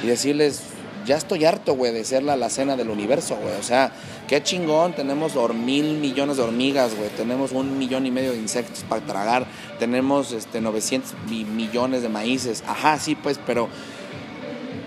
[0.03, 0.63] y decirles,
[1.07, 3.55] ya estoy harto, güey, de ser la alacena del universo, güey.
[3.59, 3.93] O sea,
[4.27, 7.11] qué chingón, tenemos mil millones de hormigas, güey.
[7.11, 9.47] Tenemos un millón y medio de insectos para tragar.
[9.79, 12.65] Tenemos este, 900 millones de maíces.
[12.67, 13.69] Ajá, sí, pues, pero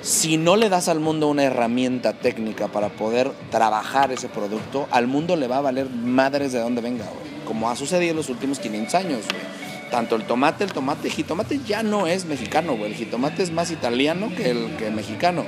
[0.08, 5.06] si no le das al mundo una herramienta técnica para poder trabajar ese producto, al
[5.06, 7.44] mundo le va a valer madres de donde venga, güey.
[7.46, 9.58] Como ha sucedido en los últimos 500 años, güey
[9.90, 12.92] tanto el tomate, el tomate, el jitomate ya no es mexicano, güey.
[12.92, 15.46] El jitomate es más italiano que el que mexicano,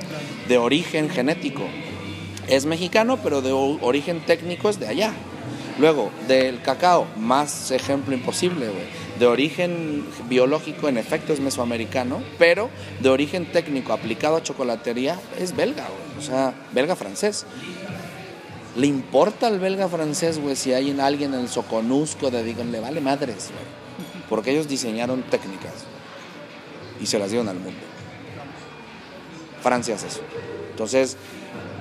[0.48, 1.64] de origen genético.
[2.48, 5.12] Es mexicano, pero de origen técnico es de allá.
[5.78, 9.09] Luego, del cacao, más ejemplo imposible, güey.
[9.20, 15.54] De origen biológico, en efecto, es mesoamericano, pero de origen técnico aplicado a chocolatería es
[15.54, 15.86] belga.
[16.18, 17.46] O sea, belga-francés.
[18.76, 23.00] ¿Le importa al belga francés, güey, si hay alguien en Soconusco de digan, le vale
[23.00, 23.80] madres, güey?
[24.30, 25.72] porque ellos diseñaron técnicas
[27.00, 27.80] y se las dieron al mundo.
[29.60, 30.20] Francia hace eso.
[30.70, 31.16] Entonces,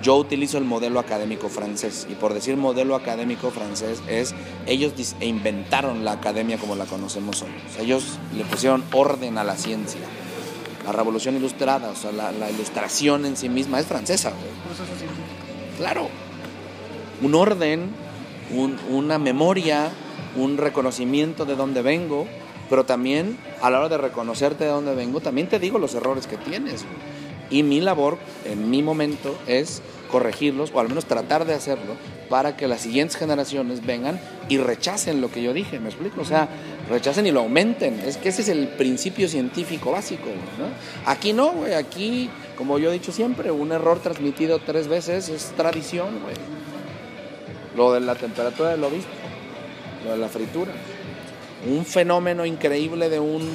[0.02, 4.34] yo utilizo el modelo académico francés y por decir modelo académico francés es
[4.66, 7.50] ellos inventaron la academia como la conocemos hoy.
[7.80, 10.02] ellos le pusieron orden a la ciencia.
[10.86, 14.32] La revolución ilustrada, o sea, la, ilustración en sí misma es francesa.
[15.78, 16.10] Claro.
[17.22, 17.92] Un orden,
[18.90, 19.92] una memoria,
[20.36, 22.26] un reconocimiento de dónde vengo,
[22.70, 26.28] pero también a la hora de reconocerte de dónde vengo, también te digo los errores
[26.28, 26.86] que tienes.
[27.50, 29.82] Y mi labor en mi momento es
[30.12, 31.96] corregirlos, o al menos tratar de hacerlo,
[32.30, 36.22] para que las siguientes generaciones vengan y rechacen lo que yo dije, ¿me explico?
[36.22, 36.48] O sea,
[36.90, 38.00] rechacen y lo aumenten.
[38.00, 40.66] Es que ese es el principio científico básico, ¿no?
[41.10, 45.54] Aquí no, güey, aquí, como yo he dicho siempre, un error transmitido tres veces es
[45.56, 46.36] tradición, güey.
[47.76, 49.10] Lo de la temperatura del obispo,
[50.06, 50.72] lo de la fritura
[51.68, 53.50] un fenómeno increíble de un,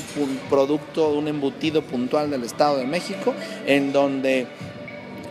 [0.51, 3.35] producto, un embutido puntual del Estado de México,
[3.67, 4.47] en donde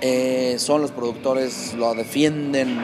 [0.01, 2.79] eh, son los productores, lo defienden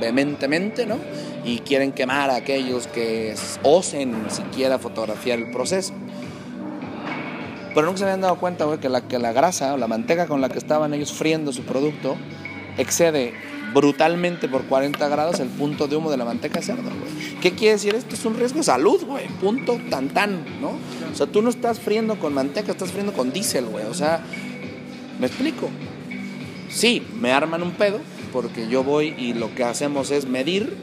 [0.00, 0.98] vehementemente, ¿no?
[1.44, 5.94] Y quieren quemar a aquellos que osen siquiera fotografiar el proceso.
[7.74, 10.26] Pero nunca se habían dado cuenta, güey, que la, que la grasa o la manteca
[10.26, 12.16] con la que estaban ellos friendo su producto
[12.76, 13.32] excede
[13.72, 17.36] brutalmente por 40 grados el punto de humo de la manteca de cerdo, güey.
[17.40, 18.14] ¿Qué quiere decir esto?
[18.14, 19.28] Es un riesgo de salud, güey.
[19.40, 20.70] Punto tan tan, ¿no?
[21.12, 23.86] O sea, tú no estás friendo con manteca, estás friendo con diésel, güey.
[23.86, 24.22] O sea,
[25.18, 25.68] ¿me explico?
[26.68, 28.00] Sí, me arman un pedo
[28.32, 30.76] porque yo voy y lo que hacemos es medir.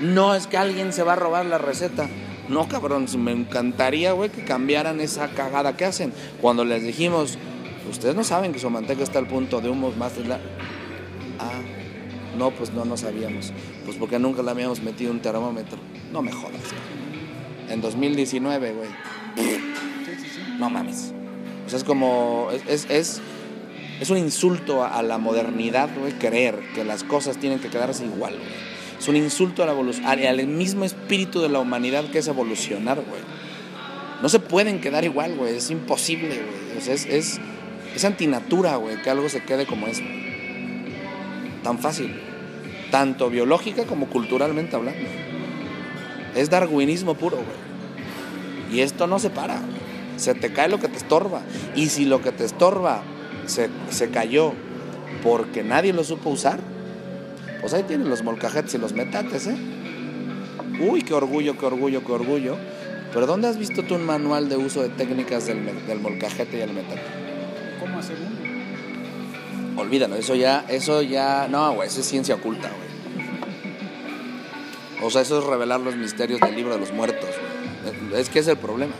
[0.00, 2.08] No es que alguien se va a robar la receta.
[2.48, 6.12] No, cabrón, me encantaría, güey, que cambiaran esa cagada que hacen.
[6.40, 7.38] Cuando les dijimos,
[7.88, 10.40] ustedes no saben que su manteca está al punto de humo más de la...
[11.38, 11.60] Ah,
[12.36, 13.52] no, pues no, no sabíamos.
[13.84, 15.78] Pues porque nunca le habíamos metido un termómetro.
[16.12, 16.60] No me jodas.
[17.68, 18.88] En 2019, güey.
[20.58, 21.12] No mames.
[21.66, 22.48] O sea, es como.
[22.68, 23.20] Es, es,
[24.00, 28.34] es un insulto a, la modernidad, güey, creer que las cosas tienen que quedarse igual,
[28.34, 28.70] güey.
[28.98, 32.96] Es un insulto a la evolución, al mismo espíritu de la humanidad que es evolucionar,
[32.96, 33.22] güey.
[34.22, 35.56] No se pueden quedar igual, güey.
[35.56, 36.78] Es imposible, güey.
[36.78, 37.40] O sea, es, es,
[37.94, 40.02] es antinatura, güey, que algo se quede como es
[41.62, 42.20] tan fácil,
[42.90, 45.08] tanto biológica como culturalmente hablando.
[46.34, 48.76] Es darwinismo puro, güey.
[48.76, 49.60] Y esto no se para,
[50.16, 51.42] se te cae lo que te estorba.
[51.74, 53.02] Y si lo que te estorba
[53.46, 54.52] se, se cayó
[55.22, 56.60] porque nadie lo supo usar,
[57.60, 59.56] pues ahí tienen los molcajetes y los metates, ¿eh?
[60.80, 62.56] Uy, qué orgullo, qué orgullo, qué orgullo.
[63.12, 66.60] Pero ¿dónde has visto tú un manual de uso de técnicas del, del molcajete y
[66.60, 67.02] el metate?
[67.80, 68.49] ¿Cómo hacer uno?
[69.76, 72.90] Olvídalo, eso ya, eso ya, no, güey, eso es ciencia oculta, güey.
[75.02, 77.30] O sea, eso es revelar los misterios del libro de los muertos,
[78.14, 78.92] Es que es el problema.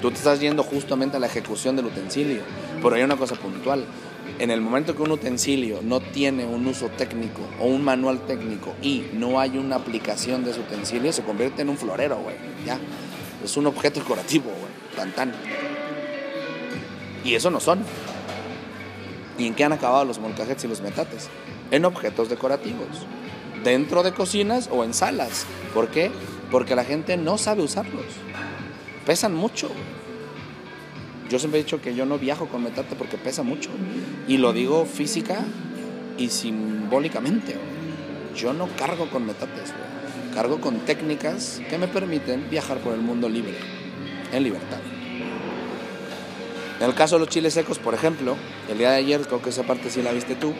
[0.00, 2.40] Tú te estás yendo justamente a la ejecución del utensilio,
[2.82, 3.84] pero hay una cosa puntual.
[4.38, 8.74] En el momento que un utensilio no tiene un uso técnico o un manual técnico
[8.80, 12.36] y no hay una aplicación de ese utensilio, se convierte en un florero, güey.
[12.64, 12.78] Ya.
[13.44, 14.72] Es un objeto decorativo, güey.
[14.96, 15.32] Tan tan.
[17.24, 17.80] Y eso no son.
[19.40, 21.30] ¿Y en qué han acabado los molcajetes y los metates?
[21.70, 23.06] En objetos decorativos,
[23.64, 25.46] dentro de cocinas o en salas.
[25.72, 26.10] ¿Por qué?
[26.50, 28.04] Porque la gente no sabe usarlos.
[29.06, 29.70] Pesan mucho.
[31.30, 33.70] Yo siempre he dicho que yo no viajo con metate porque pesa mucho.
[34.28, 35.38] Y lo digo física
[36.18, 37.56] y simbólicamente.
[38.36, 39.72] Yo no cargo con metates.
[40.34, 43.56] Cargo con técnicas que me permiten viajar por el mundo libre,
[44.34, 44.80] en libertad.
[46.80, 48.36] En el caso de los chiles secos, por ejemplo,
[48.70, 50.54] el día de ayer, creo que esa parte sí la viste tú,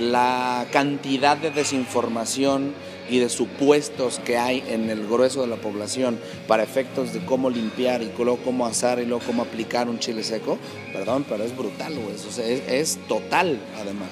[0.00, 2.74] la cantidad de desinformación
[3.08, 6.18] y de supuestos que hay en el grueso de la población
[6.48, 10.24] para efectos de cómo limpiar y luego cómo asar y luego cómo aplicar un chile
[10.24, 10.58] seco,
[10.92, 12.16] perdón, pero es brutal, güey.
[12.16, 14.08] O sea, es, es total, además.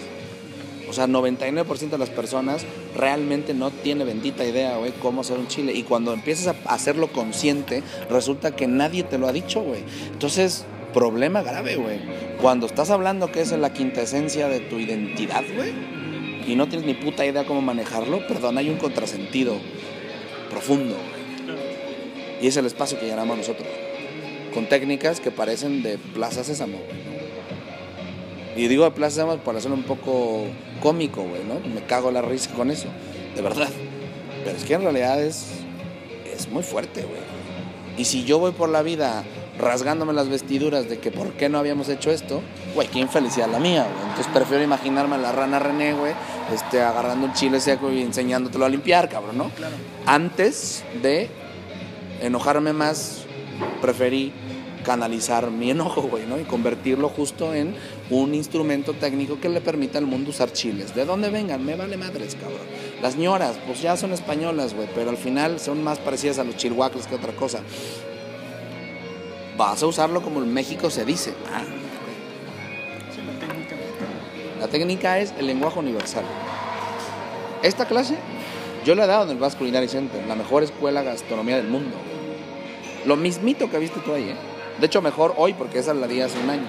[0.89, 5.49] O sea, 99% de las personas realmente no tiene bendita idea, güey, cómo hacer un
[5.49, 5.73] chile.
[5.73, 9.83] Y cuando empiezas a hacerlo consciente, resulta que nadie te lo ha dicho, güey.
[10.13, 12.01] Entonces, problema grave, güey.
[12.41, 15.73] Cuando estás hablando que es la quinta esencia de tu identidad, güey,
[16.47, 19.59] y no tienes ni puta idea cómo manejarlo, perdón, hay un contrasentido
[20.49, 21.57] profundo, güey.
[22.41, 23.69] Y es el espacio que llenamos nosotros.
[24.55, 27.16] Con técnicas que parecen de Plaza Sésamo, güey.
[28.57, 30.45] Y digo de Plaza Sésamo para hacerlo un poco
[30.83, 31.61] cómico, güey, ¿no?
[31.69, 32.89] Me cago la risa con eso,
[33.35, 33.69] de verdad.
[34.45, 35.47] Pero es que en realidad es,
[36.35, 37.21] es muy fuerte, güey.
[37.99, 39.25] Y si yo voy por la vida
[39.59, 42.43] rasgándome las vestiduras de que por qué no habíamos hecho esto,
[42.75, 44.09] güey, qué infelicidad la mía, güey.
[44.09, 46.13] Entonces prefiero imaginarme a la rana René, güey,
[46.55, 49.51] este, agarrando un chile seco y enseñándotelo a limpiar, cabrón, ¿no?
[49.51, 49.77] Claro.
[50.07, 51.29] Antes de
[52.21, 53.25] enojarme más,
[53.81, 54.33] preferí
[54.87, 56.39] canalizar mi enojo, güey, ¿no?
[56.39, 57.75] Y convertirlo justo en
[58.09, 60.95] un instrumento técnico que le permita al mundo usar chiles.
[60.95, 62.67] De dónde vengan, me vale madres, cabrón.
[63.03, 66.57] Las ñoras, pues ya son españolas, güey, pero al final son más parecidas a los
[66.57, 67.61] chilhuacles que otra cosa.
[69.59, 71.35] Vas a usarlo como en México se dice.
[71.53, 71.65] Ah,
[74.61, 75.19] la técnica.
[75.19, 76.25] es el lenguaje universal.
[77.63, 78.17] Esta clase
[78.85, 81.97] yo la he dado en el Culinary Center, la mejor escuela de gastronomía del mundo.
[83.05, 84.56] Lo mismito que viste tú ahí, ¿eh?
[84.81, 86.67] De hecho, mejor hoy porque esa la di hace un año.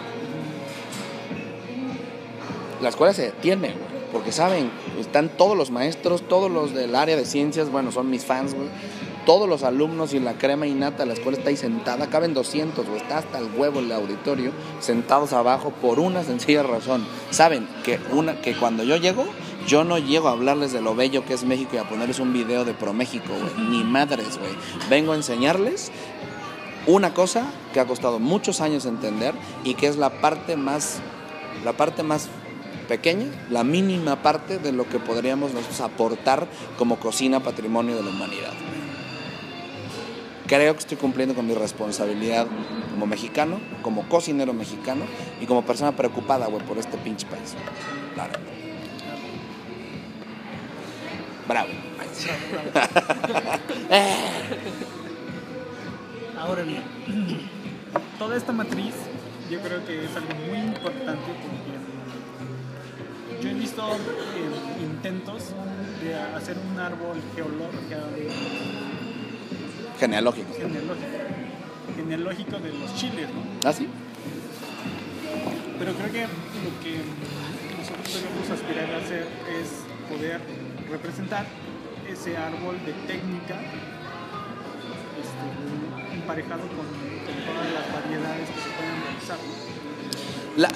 [2.82, 7.15] La escuela se detiene, güey, porque saben, están todos los maestros, todos los del área
[7.15, 8.70] de ciencias, bueno, son mis fans, güey.
[9.26, 13.02] Todos los alumnos y la crema innata la escuela está ahí sentada, caben 200, güey,
[13.02, 17.06] está hasta el huevo el auditorio, sentados abajo por una sencilla razón.
[17.32, 19.26] Saben que, una, que cuando yo llego,
[19.67, 22.32] yo no llego a hablarles de lo bello que es México y a ponerles un
[22.32, 24.54] video de Pro México, güey, ni madres, güey.
[24.89, 25.91] Vengo a enseñarles
[26.88, 31.00] una cosa que ha costado muchos años entender y que es la parte más,
[31.63, 32.30] la parte más
[32.88, 36.47] pequeña, la mínima parte de lo que podríamos nosotros aportar
[36.78, 38.54] como cocina patrimonio de la humanidad.
[40.47, 42.47] Creo que estoy cumpliendo con mi responsabilidad
[42.91, 45.04] como mexicano, como cocinero mexicano
[45.41, 47.54] y como persona preocupada, güey, por este pinche país.
[48.13, 48.34] Claro.
[51.50, 51.69] Bravo.
[56.48, 56.82] Ahora bien,
[58.20, 58.94] toda esta matriz
[59.52, 61.78] yo creo que es algo muy importante porque
[63.44, 65.52] yo he visto eh, intentos
[66.02, 67.96] de hacer un árbol geológico,
[70.00, 70.54] Genealógico.
[70.54, 71.08] genealógico,
[71.96, 73.70] genealógico de los chiles, ¿no?
[73.70, 73.88] ¿Ah, sí?
[75.80, 77.02] Pero creo que lo que
[77.78, 79.28] nosotros debemos aspirar a hacer
[79.60, 80.40] es poder
[80.90, 81.46] representar
[82.10, 83.56] ese árbol de técnica
[86.28, 89.38] con todas las variedades que se pueden realizar.
[90.58, 90.70] La-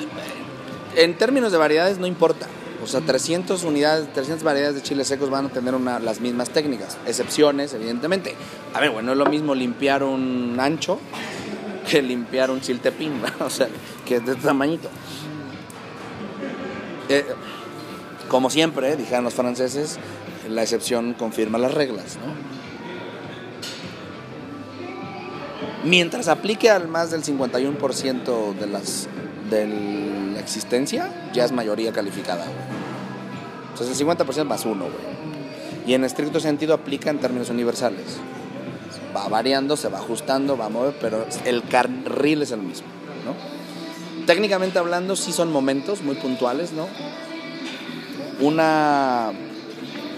[1.01, 2.47] en términos de variedades no importa.
[2.83, 6.49] O sea, 300 unidades, 300 variedades de chiles secos van a tener una- las mismas
[6.49, 6.97] técnicas.
[7.05, 8.35] Excepciones, evidentemente.
[8.73, 10.99] A ver, bueno, es lo mismo limpiar un ancho
[11.89, 13.27] que limpiar un chiltepín, ¿no?
[13.45, 13.67] O sea,
[14.05, 14.89] que es de este tamañito.
[17.09, 17.25] Eh,
[18.29, 19.99] como siempre, dijeron los franceses,
[20.49, 22.50] la excepción confirma las reglas, ¿no?
[25.83, 29.07] Mientras aplique al más del 51% de las
[29.49, 29.67] de
[30.33, 32.45] la existencia, ya es mayoría calificada.
[33.71, 35.21] Entonces el 50% más uno, güey.
[35.85, 38.17] Y en estricto sentido aplica en términos universales.
[39.15, 42.87] Va variando, se va ajustando, va a mover, pero el carril es el mismo,
[43.25, 44.25] ¿no?
[44.25, 46.87] Técnicamente hablando, sí son momentos muy puntuales, ¿no?
[48.39, 49.33] Una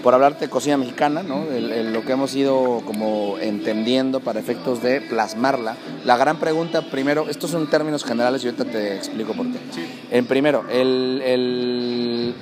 [0.04, 1.44] por hablarte de cocina mexicana, ¿no?
[1.50, 5.76] El- el- lo que hemos ido como entendiendo para efectos de plasmarla.
[6.04, 9.58] La gran pregunta, primero, estos son términos generales y ahorita te explico por qué.
[9.74, 9.80] Sí.
[10.10, 12.34] En primero, el, el-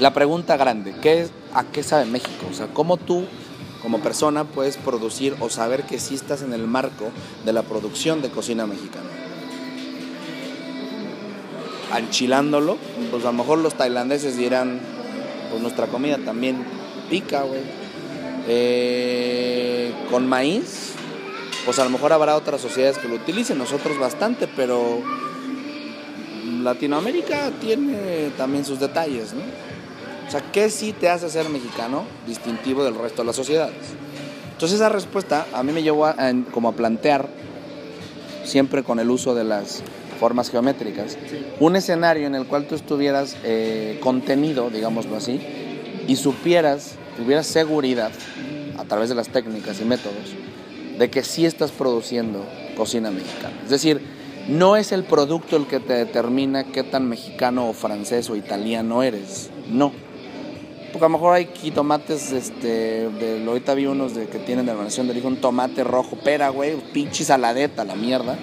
[0.00, 2.46] la pregunta grande, ¿qué es, ¿a qué sabe México?
[2.50, 3.24] O sea, ¿cómo tú
[3.80, 7.10] como persona puedes producir o saber que sí estás en el marco
[7.44, 9.06] de la producción de cocina mexicana?
[11.92, 12.76] Anchilándolo,
[13.12, 14.80] pues a lo mejor los tailandeses dirán,
[15.50, 16.64] pues nuestra comida también
[17.10, 17.60] pica, güey.
[18.48, 20.92] Eh, con maíz,
[21.64, 25.02] pues a lo mejor habrá otras sociedades que lo utilicen, nosotros bastante, pero
[26.62, 29.42] Latinoamérica tiene también sus detalles, ¿no?
[30.26, 33.76] O sea, ¿qué sí te hace ser mexicano distintivo del resto de las sociedades?
[34.52, 36.06] Entonces esa respuesta a mí me llevó
[36.50, 37.28] como a plantear,
[38.44, 39.82] siempre con el uso de las
[40.16, 41.46] formas geométricas, Sí.
[41.60, 45.40] un escenario en el cual tú estuvieras eh, contenido, digámoslo así,
[46.08, 48.10] y supieras hubiera seguridad
[48.78, 50.34] a través de las técnicas y métodos
[50.98, 52.44] de que sí estás produciendo
[52.76, 53.54] cocina mexicana.
[53.64, 54.00] Es decir,
[54.48, 59.02] no es el producto el que te determina qué tan mexicano o francés o italiano
[59.02, 59.92] eres, no.
[60.92, 64.72] Porque a lo mejor hay jitomates, este, de, ahorita vi unos de, que tienen de
[64.72, 68.38] la versión de hijo, un tomate rojo, pera, güey, pinche saladeta, la mierda.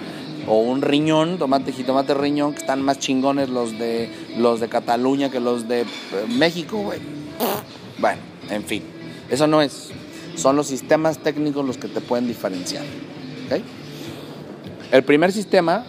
[0.46, 5.30] O un riñón, tomate, jitomate riñón, que están más chingones los de, los de Cataluña
[5.30, 5.86] que los de eh,
[6.28, 7.00] México, güey.
[7.98, 8.20] Bueno,
[8.50, 8.82] en fin,
[9.30, 9.90] eso no es.
[10.36, 12.84] Son los sistemas técnicos los que te pueden diferenciar.
[14.90, 15.84] El primer sistema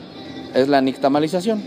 [0.53, 1.62] es la nixtamalización.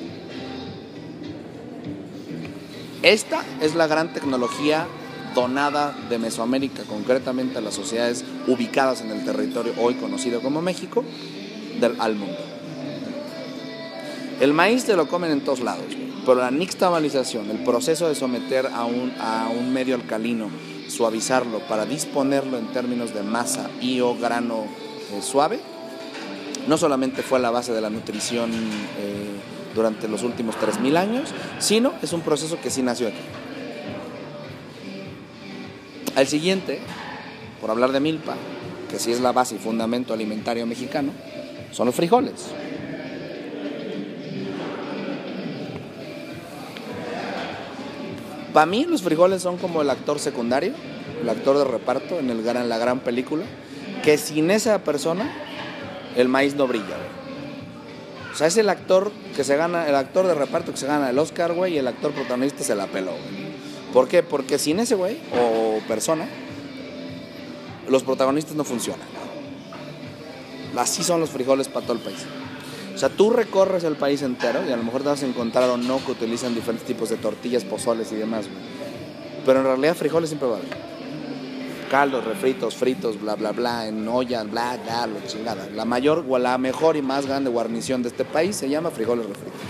[3.03, 4.86] Esta es la gran tecnología
[5.34, 11.05] donada de Mesoamérica, concretamente a las sociedades ubicadas en el territorio hoy conocido como México,
[11.80, 12.57] del, al mundo.
[14.41, 15.86] El maíz te lo comen en todos lados,
[16.24, 20.49] pero la nixtamalización, el proceso de someter a un, a un medio alcalino,
[20.89, 24.66] suavizarlo para disponerlo en términos de masa y o grano
[25.12, 25.59] eh, suave,
[26.68, 29.26] no solamente fue la base de la nutrición eh,
[29.74, 33.16] durante los últimos 3.000 años, sino es un proceso que sí nació aquí.
[36.14, 36.78] El siguiente,
[37.61, 38.36] por hablar de milpa,
[38.89, 41.11] que sí es la base y fundamento alimentario mexicano,
[41.72, 42.53] son los frijoles.
[48.53, 50.72] Para mí los frijoles son como el actor secundario,
[51.20, 53.44] el actor de reparto en, el, la gran película,
[54.03, 55.30] que sin esa persona
[56.16, 56.96] el maíz no brilla,
[58.32, 61.11] O sea, es el actor que se gana, el actor de reparto que se gana
[61.11, 63.49] el Oscar, güey, y el actor protagonista se la peló, güey.
[63.92, 64.22] ¿Por qué?
[64.22, 66.26] Porque sin ese güey o persona,
[67.88, 69.07] los protagonistas no funcionan.
[70.76, 72.24] Así son los frijoles para todo el país.
[72.99, 75.76] O sea, tú recorres el país entero y a lo mejor vas a encontrar o
[75.76, 78.46] no que utilizan diferentes tipos de tortillas, pozoles y demás.
[79.46, 84.42] Pero en realidad frijoles siempre va a caldos, refritos, fritos, bla, bla, bla, en olla,
[84.42, 85.68] bla, bla, chingada.
[85.76, 89.26] La mayor, o la mejor y más grande guarnición de este país se llama frijoles
[89.26, 89.61] refritos.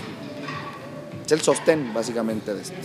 [1.23, 2.77] Es el sostén, básicamente, de este.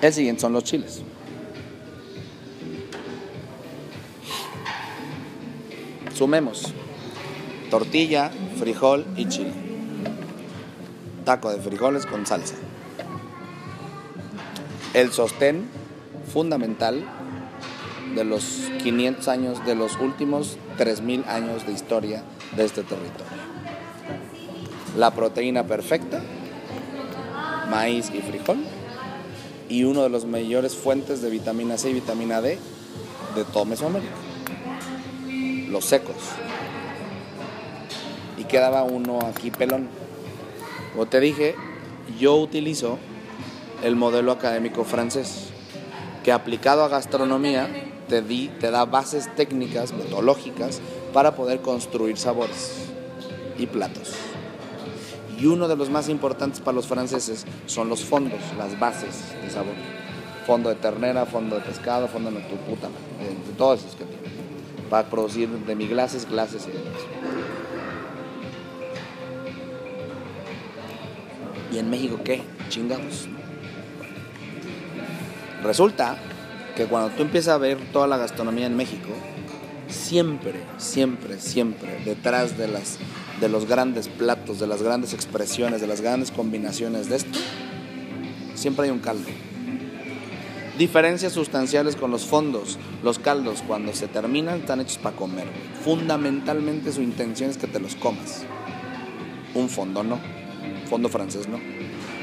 [0.00, 1.02] El siguiente son los chiles.
[6.14, 6.72] Sumemos
[7.70, 9.52] tortilla, frijol y chile.
[11.24, 12.56] Taco de frijoles con salsa.
[14.92, 15.68] El sostén
[16.32, 17.04] fundamental
[18.14, 18.44] de los
[18.82, 22.24] 500 años, de los últimos 3.000 años de historia
[22.56, 23.26] de este territorio.
[24.96, 26.20] La proteína perfecta,
[27.70, 28.58] maíz y frijol,
[29.68, 32.58] y uno de los mayores fuentes de vitamina C y vitamina D
[33.36, 34.12] de todo Mesoamérica.
[35.68, 36.16] Los secos.
[38.50, 39.88] Quedaba uno aquí pelón.
[40.92, 41.54] Como te dije,
[42.18, 42.98] yo utilizo
[43.84, 45.50] el modelo académico francés,
[46.24, 47.68] que aplicado a gastronomía
[48.08, 50.80] te, di, te da bases técnicas, metodológicas,
[51.12, 52.86] para poder construir sabores
[53.56, 54.14] y platos.
[55.38, 59.48] Y uno de los más importantes para los franceses son los fondos, las bases de
[59.48, 59.74] sabor.
[60.46, 64.30] Fondo de ternera, fondo de pescado, fondo de tu puta, de, todos esos que tienen.
[64.90, 67.49] Para producir demiglases, glases y demás.
[71.72, 72.42] ¿Y en México qué?
[72.68, 73.28] Chingados.
[75.62, 76.16] Resulta
[76.76, 79.10] que cuando tú empiezas a ver toda la gastronomía en México,
[79.88, 82.98] siempre, siempre, siempre, detrás de, las,
[83.40, 87.38] de los grandes platos, de las grandes expresiones, de las grandes combinaciones de esto,
[88.54, 89.28] siempre hay un caldo.
[90.78, 92.78] Diferencias sustanciales con los fondos.
[93.02, 95.46] Los caldos, cuando se terminan, están hechos para comer.
[95.84, 98.44] Fundamentalmente su intención es que te los comas.
[99.54, 100.39] Un fondo no.
[100.90, 101.58] Fondo francés no.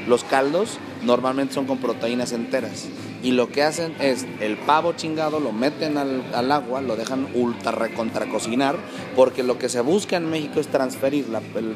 [0.06, 2.86] Los caldos normalmente son con proteínas enteras
[3.22, 7.72] y lo que hacen es el pavo chingado lo meten al, agua, lo dejan ultra
[7.72, 8.76] recontra cocinar,
[9.16, 11.26] porque lo que se busca en México es transferir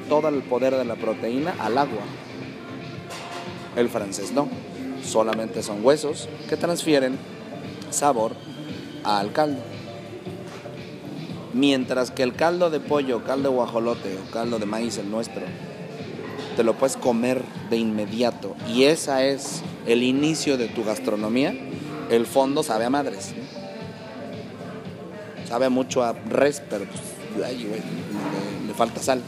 [0.08, 2.02] todo el poder de la proteína al agua.
[3.74, 4.48] El francés no,
[5.04, 7.18] solamente son huesos que transfieren
[7.90, 8.32] sabor
[9.02, 9.60] al caldo.
[11.54, 15.42] Mientras que el caldo de pollo, caldo de guajolote o caldo de maíz, el nuestro,
[16.56, 21.54] te lo puedes comer de inmediato y esa es el inicio de tu gastronomía,
[22.10, 23.34] el fondo sabe a madres.
[25.48, 27.56] Sabe mucho a res, pero pues,
[28.66, 29.20] le, falta sal.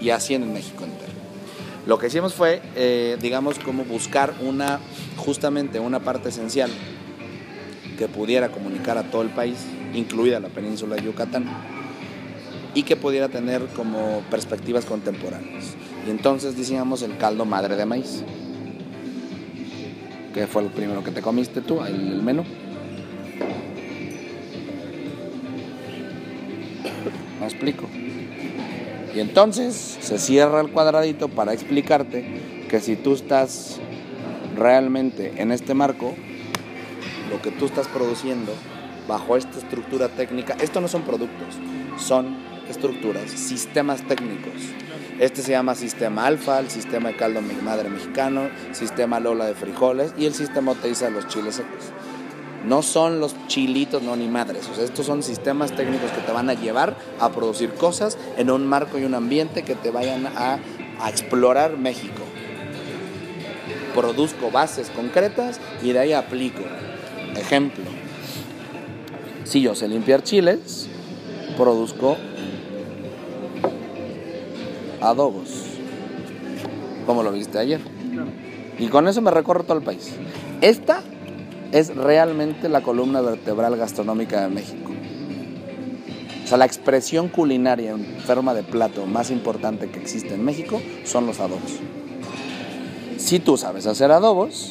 [0.00, 1.12] Y así en México entero.
[1.86, 4.80] Lo que hicimos fue, eh, digamos, como buscar una,
[5.16, 6.70] justamente una parte esencial
[7.98, 9.56] que pudiera comunicar a todo el país,
[9.94, 11.46] incluida la península de Yucatán,
[12.74, 15.74] y que pudiera tener como perspectivas contemporáneas.
[16.06, 18.22] Y entonces diseñamos el caldo madre de maíz.
[20.34, 22.42] que fue el primero que te comiste tú, el, menú.
[27.38, 27.88] ¿Me explico?
[29.14, 32.24] Y entonces se cierra el cuadradito para explicarte
[32.68, 33.78] que si tú estás
[34.56, 36.14] realmente en este marco,
[37.30, 38.52] lo que tú estás produciendo
[39.06, 41.54] bajo esta estructura técnica, esto no son productos,
[41.96, 44.52] son estructuras, sistemas técnicos.
[45.18, 50.12] Este se llama sistema alfa, el sistema de caldo madre mexicano, sistema Lola de frijoles
[50.18, 51.92] y el sistema Oteiza de los chiles secos.
[52.66, 54.68] No son los chilitos, no ni madres.
[54.70, 58.50] O sea, estos son sistemas técnicos que te van a llevar a producir cosas en
[58.50, 60.58] un marco y un ambiente que te vayan a,
[61.00, 62.22] a explorar México.
[63.94, 66.62] Produzco bases concretas y de ahí aplico.
[67.36, 67.84] Ejemplo,
[69.44, 70.88] si yo sé limpiar chiles,
[71.56, 72.16] produzco
[75.04, 75.50] adobos,
[77.06, 77.80] como lo viste ayer.
[78.78, 80.12] Y con eso me recorro todo el país.
[80.60, 81.02] Esta
[81.72, 84.92] es realmente la columna vertebral gastronómica de México.
[86.44, 90.80] O sea, la expresión culinaria en forma de plato más importante que existe en México
[91.04, 91.80] son los adobos.
[93.16, 94.70] Si tú sabes hacer adobos,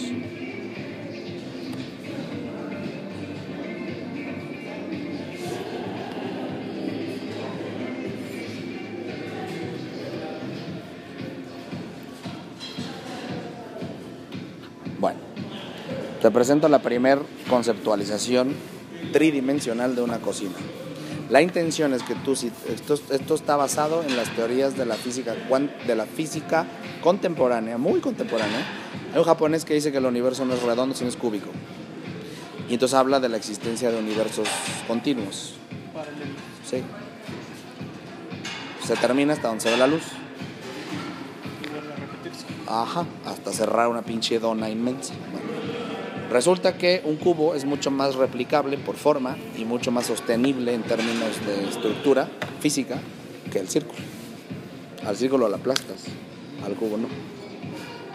[16.33, 17.19] presento la primer
[17.49, 18.55] conceptualización
[19.13, 20.55] tridimensional de una cocina.
[21.29, 25.35] La intención es que tú, esto, esto está basado en las teorías de la física
[25.87, 26.67] de la física
[27.01, 28.65] contemporánea, muy contemporánea.
[29.13, 31.49] Hay un japonés que dice que el universo no es redondo, sino es cúbico.
[32.69, 34.47] Y entonces habla de la existencia de universos
[34.87, 35.55] continuos.
[36.69, 36.83] ¿sí?
[38.85, 40.03] Se termina hasta donde se ve la luz.
[42.67, 45.13] Ajá, hasta cerrar una pinche dona inmensa.
[45.31, 45.52] Bueno,
[46.33, 50.81] resulta que un cubo es mucho más replicable por forma y mucho más sostenible en
[50.81, 52.27] términos de estructura
[52.59, 52.99] física
[53.51, 53.99] que el círculo.
[55.05, 56.05] Al círculo lo aplastas,
[56.65, 57.07] al cubo no.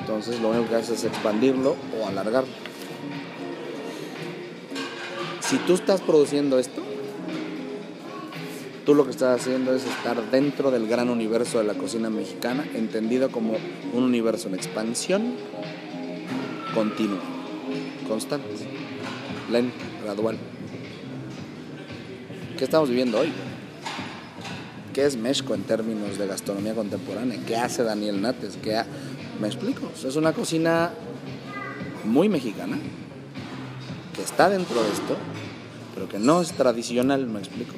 [0.01, 2.53] Entonces lo único que haces es expandirlo o alargarlo.
[5.41, 6.83] Si tú estás produciendo esto,
[8.85, 12.67] tú lo que estás haciendo es estar dentro del gran universo de la cocina mexicana,
[12.75, 13.55] entendido como
[13.93, 15.35] un universo en expansión
[16.75, 17.21] continua,
[18.09, 18.49] constante,
[19.51, 20.39] lento, gradual.
[22.57, 23.31] ¿Qué estamos viviendo hoy?
[24.93, 27.39] ¿Qué es México en términos de gastronomía contemporánea?
[27.47, 28.57] ¿Qué hace Daniel Nates?
[28.57, 28.83] ¿Qué
[29.41, 29.93] ¿Me explico?
[30.05, 30.91] Es una cocina
[32.05, 32.77] muy mexicana,
[34.15, 35.17] que está dentro de esto,
[35.95, 37.75] pero que no es tradicional, me explico.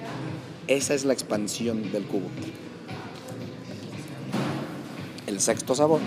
[0.66, 2.28] Esa es la expansión del cubo.
[5.26, 6.01] El sexto sabor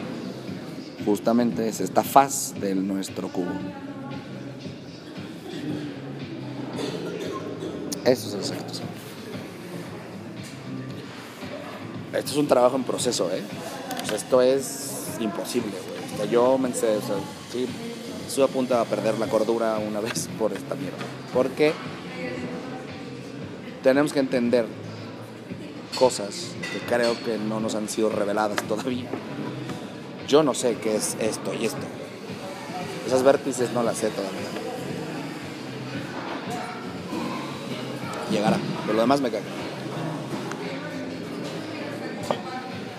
[1.05, 3.51] justamente es esta faz de nuestro cubo.
[8.06, 8.93] Eso es el sexto sabor.
[12.14, 13.41] Esto es un trabajo en proceso, ¿eh?
[14.12, 16.14] O esto es imposible, güey.
[16.14, 17.16] O sea, yo me sé, o sea,
[17.51, 17.68] sí,
[18.28, 20.97] estuve a punto de perder la cordura una vez por esta mierda.
[21.34, 21.74] Porque
[23.82, 24.66] tenemos que entender
[25.97, 29.10] cosas que creo que no nos han sido reveladas todavía.
[30.28, 31.86] Yo no sé qué es esto y esto.
[33.08, 34.62] Esas vértices no las sé todavía.
[38.34, 39.43] Llegará, pero lo demás me caga.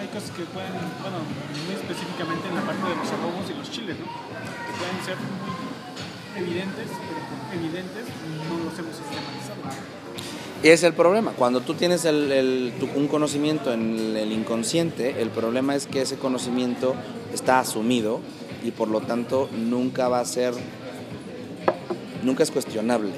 [0.00, 0.72] Hay cosas que pueden,
[1.02, 1.18] bueno,
[1.66, 4.06] muy específicamente en la parte de los adobos y los chiles, ¿no?
[4.06, 8.04] Que pueden ser muy evidentes, pero evidentes
[8.48, 9.60] no los hemos sistematizado.
[10.62, 11.32] Y es el problema.
[11.32, 15.86] Cuando tú tienes el- el- tu- un conocimiento en el, el inconsciente, el problema es
[15.86, 16.94] que ese conocimiento
[17.34, 18.20] está asumido
[18.62, 20.54] y por lo tanto nunca va a ser,
[22.22, 23.10] nunca es cuestionable.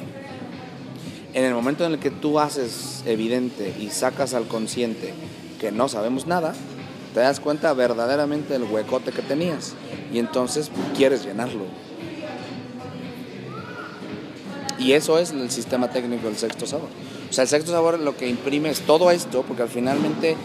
[1.37, 5.13] En el momento en el que tú haces evidente y sacas al consciente
[5.61, 6.55] que no sabemos nada,
[7.13, 9.75] te das cuenta verdaderamente del huecote que tenías
[10.11, 11.65] y entonces quieres llenarlo.
[14.79, 16.89] Y eso es el sistema técnico del sexto sabor.
[17.29, 20.39] O sea, el sexto sabor lo que imprime es todo esto, porque al finalmente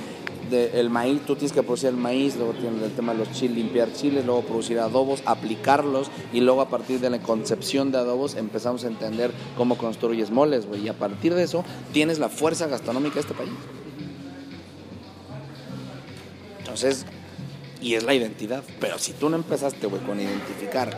[0.52, 3.32] de- el maíz, tú tienes que producir el maíz, luego tienes el tema de los
[3.32, 7.98] chiles, limpiar chiles, luego producir adobos, aplicarlos y luego a partir de la concepción de
[7.98, 10.84] adobos empezamos a entender cómo construyes moles, güey.
[10.86, 13.50] Y a partir de eso tienes la fuerza gastronómica de este país.
[16.60, 17.06] Entonces,
[17.82, 18.64] y es la identidad.
[18.80, 20.98] Pero si tú no empezaste, güey, con identificar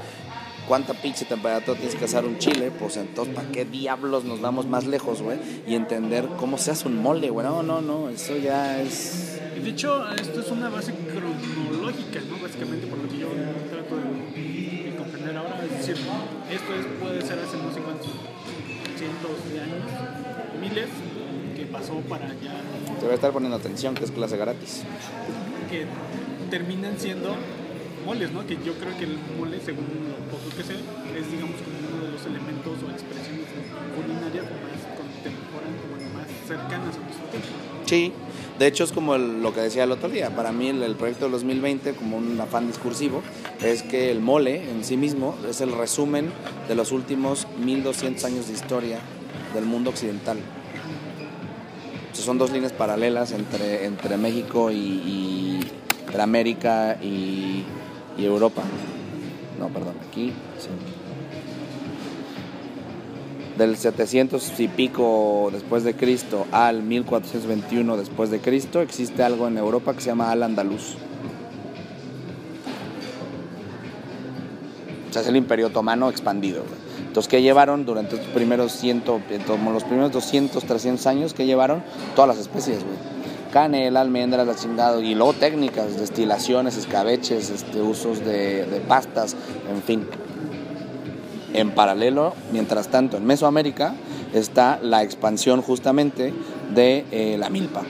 [0.68, 4.66] cuánta pinche temperatura tienes que hacer un chile, pues entonces, ¿para qué diablos nos vamos
[4.68, 5.38] más lejos, güey?
[5.68, 7.46] Y entender cómo se hace un mole, güey.
[7.46, 9.40] No, no, no, eso ya es...
[9.62, 12.38] De hecho, esto es una base cronológica, ¿no?
[12.42, 13.28] Básicamente, por lo que yo
[13.72, 15.64] trato de, de comprender ahora.
[15.64, 15.96] Es decir,
[16.52, 18.12] esto es, puede ser hace no sé cuántos
[18.98, 19.90] cientos de años,
[20.60, 20.90] miles,
[21.56, 22.62] que pasó para ya
[23.00, 24.84] Te voy a estar poniendo atención, que es clase gratis.
[25.70, 25.86] que
[26.50, 27.36] terminan siendo
[28.06, 28.46] moles, ¿no?
[28.46, 30.23] Que yo creo que el mole, según lo
[30.56, 33.48] que es digamos como uno de los elementos o expresiones
[33.96, 37.86] culinarias más contemporáneas, bueno, más cercanas a nuestro.
[37.86, 38.14] Sí,
[38.60, 41.32] de hecho es como lo que decía el otro día, para mí el, proyecto de
[41.32, 43.24] 2020 como un afán discursivo
[43.62, 46.32] es que el mole en sí mismo es el resumen
[46.68, 49.00] de los últimos 1200 años de historia
[49.54, 50.38] del mundo occidental.
[52.14, 55.60] Son dos líneas paralelas entre, entre México y,
[56.18, 57.66] América y
[58.18, 58.62] Europa.
[59.64, 60.34] No, perdón, aquí.
[63.58, 69.58] Del 700 y pico después de Cristo al 1421 después de Cristo existe algo en
[69.58, 70.96] Europa que se llama Al Andaluz.
[75.10, 76.64] O sea, es el imperio otomano expandido.
[77.08, 81.34] Entonces, ¿qué llevaron durante los primeros, ciento, los primeros 200, 300 años?
[81.34, 81.84] ¿Qué llevaron?
[82.18, 83.13] Todas las especies, güey.
[83.54, 85.00] Canela, almendras, la chingada.
[85.00, 89.36] Y luego técnicas, destilaciones, escabeches, este, usos de, pastas,
[89.70, 90.08] en fin.
[91.54, 93.94] En paralelo, mientras tanto, en Mesoamérica
[94.34, 96.34] está la expansión justamente
[96.74, 97.84] de eh, la milpa.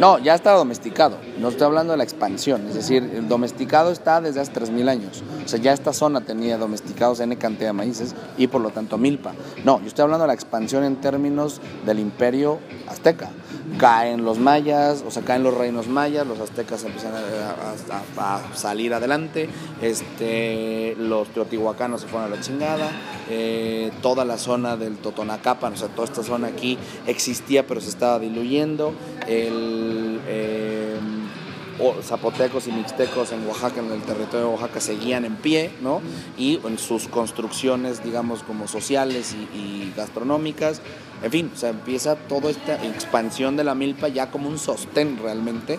[0.00, 1.29] No, ya está domesticado.
[1.40, 2.66] No estoy hablando de la expansión.
[2.68, 5.22] Es decir, el domesticado está desde hace 3.000 años.
[5.44, 8.98] O sea, ya esta zona tenía domesticados N cantidad de maíces y por lo tanto
[8.98, 9.32] milpa.
[9.64, 13.30] No, yo estoy hablando de la expansión en términos del imperio azteca.
[13.78, 19.48] Caen los mayas, o sea, caen los reinos mayas, los aztecas empiezan a, salir adelante,
[19.80, 22.90] este, los teotihuacanos se fueron a la chingada,
[23.30, 27.90] eh, toda la zona del Totonacapan, o sea, toda esta zona aquí existía pero se
[27.90, 28.92] estaba diluyendo,
[29.28, 30.79] el, eh,
[32.02, 36.00] zapotecos y mixtecos en Oaxaca, en el territorio de Oaxaca, seguían en pie, ¿no?
[36.36, 40.82] Y en sus construcciones, digamos, como sociales y, y gastronómicas,
[41.22, 45.18] en fin, o sea, empieza toda esta expansión de la milpa ya como un sostén
[45.22, 45.78] realmente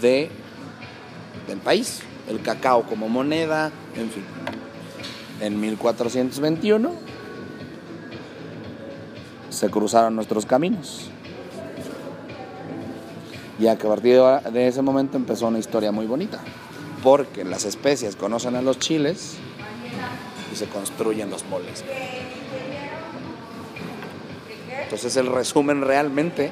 [0.00, 0.30] de,
[1.46, 2.00] del país.
[2.28, 4.24] El cacao como moneda, en fin.
[5.40, 6.92] En 1421
[9.48, 11.10] se cruzaron nuestros caminos.
[13.60, 14.18] Y a partir
[14.52, 16.38] de- ese momento empezó una historia muy bonita.
[17.02, 19.34] Porque las especias conocen a los chiles
[20.52, 21.84] y se construyen los moles.
[24.82, 26.50] Entonces el resumen realmente,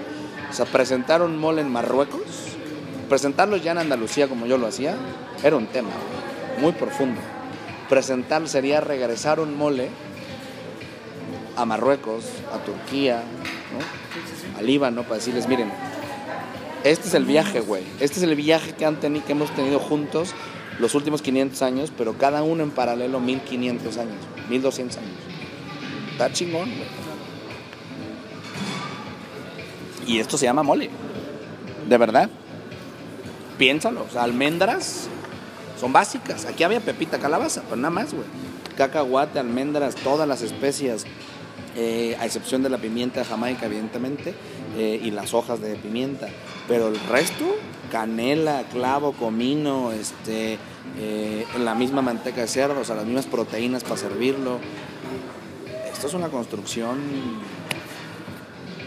[0.50, 2.20] o sea, presentar un mole en Marruecos,
[3.08, 4.94] presentarlo ya en Andalucía como yo lo hacía,
[5.42, 5.90] era un tema
[6.60, 7.20] muy profundo.
[7.88, 9.88] Presentar sería regresar un mole
[11.56, 13.16] a Marruecos, a Turquía,
[13.72, 14.58] ¿no?
[14.58, 15.70] al Líbano, para decirles, miren,
[16.90, 17.82] este es el viaje, güey.
[18.00, 20.34] Este es el viaje que, han teni- que hemos tenido juntos
[20.78, 24.16] los últimos 500 años, pero cada uno en paralelo 1500 años,
[24.48, 25.10] 1200 años.
[26.12, 26.88] Está chingón, güey.
[30.06, 30.90] Y esto se llama mole.
[31.88, 32.30] De verdad.
[33.58, 34.06] Piénsalo.
[34.18, 35.08] Almendras
[35.78, 36.44] son básicas.
[36.46, 38.26] Aquí había pepita calabaza, pero nada más, güey.
[38.76, 41.04] Cacahuate, almendras, todas las especias,
[41.76, 44.34] eh, a excepción de la pimienta de Jamaica, evidentemente,
[44.76, 46.28] eh, y las hojas de pimienta.
[46.66, 47.44] Pero el resto,
[47.90, 50.58] canela, clavo, comino, este,
[50.98, 54.58] eh, la misma manteca de cerdo, o sea, las mismas proteínas para servirlo.
[55.92, 56.98] Esto es una construcción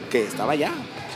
[0.10, 0.72] que estaba allá.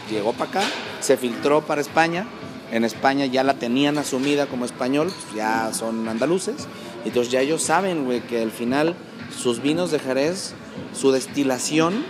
[0.09, 0.63] Llegó para acá,
[1.01, 2.25] se filtró para España.
[2.71, 6.67] En España ya la tenían asumida como español, pues ya son andaluces.
[7.05, 8.95] Entonces ya ellos saben, güey, que al final
[9.35, 10.53] sus vinos de Jerez,
[10.93, 12.03] su destilación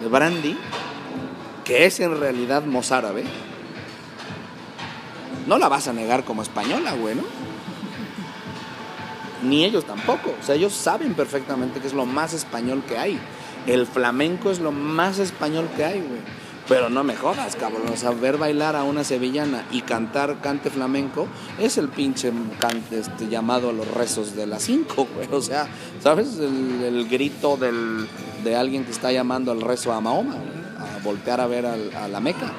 [0.00, 0.56] de brandy,
[1.64, 3.24] que es en realidad mozárabe,
[5.46, 7.22] no la vas a negar como española, güey, ¿no?
[9.42, 10.34] Ni ellos tampoco.
[10.40, 13.18] O sea, ellos saben perfectamente que es lo más español que hay.
[13.66, 16.20] El flamenco es lo más español que hay, güey.
[16.68, 17.82] Pero no me jodas, cabrón.
[17.92, 21.26] O sea, ver bailar a una sevillana y cantar cante flamenco
[21.58, 22.32] es el pinche
[22.92, 25.28] este, llamado a los rezos de las cinco, güey.
[25.32, 25.68] O sea,
[26.00, 26.38] ¿sabes?
[26.38, 28.06] El, grito del,
[28.44, 30.36] de alguien que está llamando al rezo a Mahoma,
[30.78, 32.52] a voltear a ver a la Meca.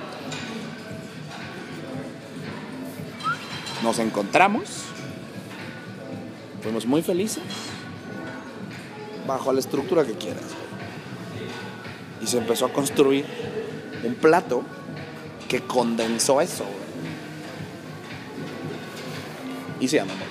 [3.84, 4.64] Nos encontramos,
[6.62, 7.44] fuimos muy felices,
[9.28, 10.46] bajo la estructura que quieras.
[12.22, 13.26] Y se empezó a construir
[14.04, 14.64] un plato
[15.48, 16.66] que condensó eso.
[19.80, 20.26] Y se llama mole.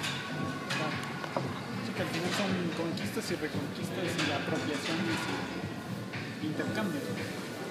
[2.36, 4.96] son conquistas y reconquistas y la apropiación
[6.42, 7.00] y intercambio.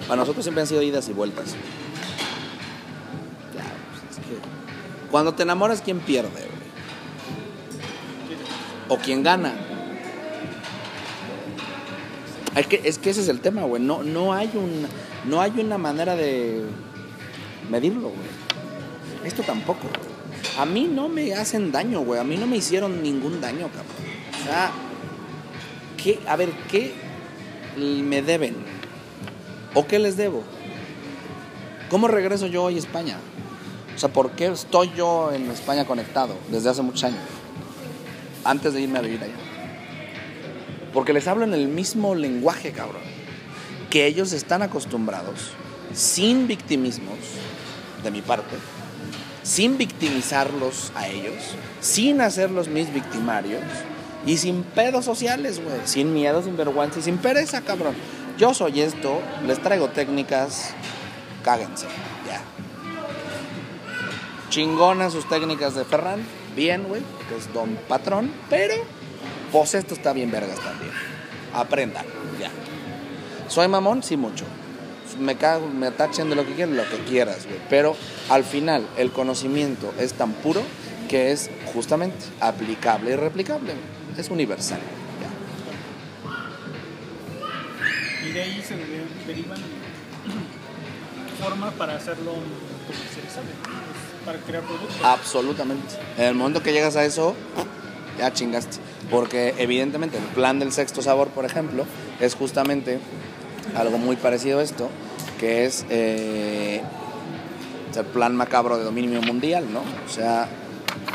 [0.08, 1.56] Para nosotros siempre han sido idas y vueltas.
[3.56, 4.38] Ya, pues, es que
[5.10, 6.30] cuando te enamoras, ¿quién pierde?
[6.30, 6.62] güey?
[8.90, 9.71] O quién gana.
[12.56, 13.82] Es que, es que ese es el tema, güey.
[13.82, 14.86] No, no, hay un,
[15.30, 16.64] no hay una manera de
[17.70, 19.26] medirlo, güey.
[19.26, 19.88] Esto tampoco.
[20.58, 22.20] A mí no me hacen daño, güey.
[22.20, 23.86] A mí no me hicieron ningún daño, cabrón.
[24.42, 24.72] O sea,
[26.02, 26.94] ¿qué, a ver, ¿qué
[27.78, 28.56] me deben?
[29.74, 30.44] ¿O qué les debo?
[31.90, 33.18] ¿Cómo regreso yo hoy a España?
[33.96, 37.22] O sea, ¿por qué estoy yo en España conectado desde hace muchos años?
[38.44, 39.51] Antes de irme a vivir allá.
[40.94, 43.02] Porque les hablo en el mismo lenguaje, cabrón.
[43.90, 45.52] Que ellos están acostumbrados,
[45.94, 47.18] sin victimismos
[48.04, 48.56] de mi parte,
[49.44, 51.36] sin victimizarlos a ellos,
[51.82, 53.64] sin hacerlos mis victimarios
[54.26, 55.80] y sin pedos sociales, güey.
[55.86, 57.96] Sin miedo, sin vergüenza y sin pereza, cabrón.
[58.38, 60.74] Yo soy esto, les traigo técnicas,
[61.44, 61.86] cáguense,
[62.26, 62.42] ya.
[64.50, 66.26] Chingonas sus técnicas de Ferran,
[66.56, 68.76] bien, güey, que es don patrón, pero
[69.52, 70.92] pues esto está bien vergas también.
[71.54, 72.06] Aprendan,
[72.40, 72.50] ya.
[73.48, 74.46] Soy mamón, sí mucho.
[75.20, 77.60] Me cago, me atachen de lo que quieran, lo que quieras, güey.
[77.70, 77.96] Pero
[78.30, 80.62] al final el conocimiento es tan puro
[81.10, 83.74] que es justamente aplicable y replicable.
[84.18, 84.80] Es universal.
[85.22, 85.30] ya.
[88.28, 88.76] Y de ahí se
[89.28, 89.60] derivan
[91.42, 92.34] formas para hacerlo
[92.88, 94.26] comercializable, ¿no?
[94.26, 94.98] para crear productos.
[95.04, 95.96] Absolutamente.
[96.18, 97.36] En el momento que llegas a eso,
[98.18, 98.78] ya chingaste.
[99.12, 101.86] Porque evidentemente el plan del sexto sabor, por ejemplo,
[102.20, 103.00] es justamente
[103.76, 104.90] algo muy parecido a esto,
[105.40, 106.82] que es eh,
[107.96, 109.82] el plan macabro de dominio mundial, ¿no?
[109.82, 110.48] O sea,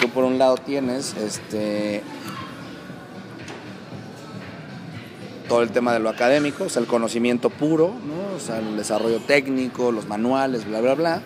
[0.00, 2.02] tú por un lado tienes este
[5.48, 8.36] todo el tema de lo académico, o sea, el conocimiento puro, ¿no?
[8.36, 11.22] O sea, el desarrollo técnico, los manuales, bla, bla, bla.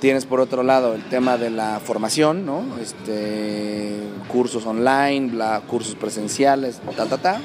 [0.00, 2.62] Tienes por otro lado el tema de la formación, ¿no?
[2.80, 5.32] Este, cursos online,
[5.66, 7.40] cursos presenciales, ta, ta, ta.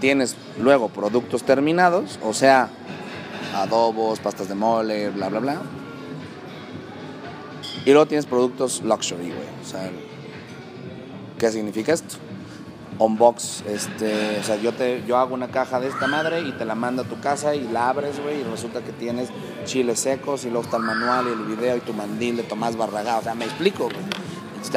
[0.00, 2.68] Tienes luego productos terminados, o sea,
[3.54, 5.62] adobos, pastas de mole, bla, bla, bla.
[7.84, 9.48] Y luego tienes productos luxury, güey.
[9.62, 9.90] O sea,
[11.38, 12.16] ¿qué significa esto?
[13.04, 16.64] Unbox, este, o sea, yo te, yo hago una caja de esta madre y te
[16.64, 19.28] la mando a tu casa y la abres, güey, y resulta que tienes
[19.64, 22.76] chiles secos y luego está el manual y el video y tu mandil de Tomás
[22.76, 24.22] Barragán, o sea, me explico, güey.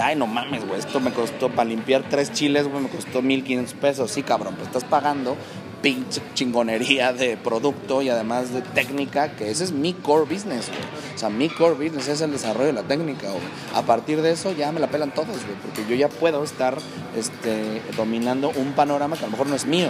[0.02, 3.74] Ay, no mames, güey, esto me costó, para limpiar tres chiles, güey, me costó 1500
[3.76, 4.12] pesos.
[4.12, 5.38] Sí, cabrón, pues estás pagando
[5.86, 10.82] pinche chingonería de producto y además de técnica, que ese es mi core business, güey.
[11.14, 13.44] O sea, mi core business es el desarrollo de la técnica, güey.
[13.76, 16.76] A partir de eso ya me la pelan todos, güey, porque yo ya puedo estar
[17.16, 19.90] este, dominando un panorama que a lo mejor no es mío.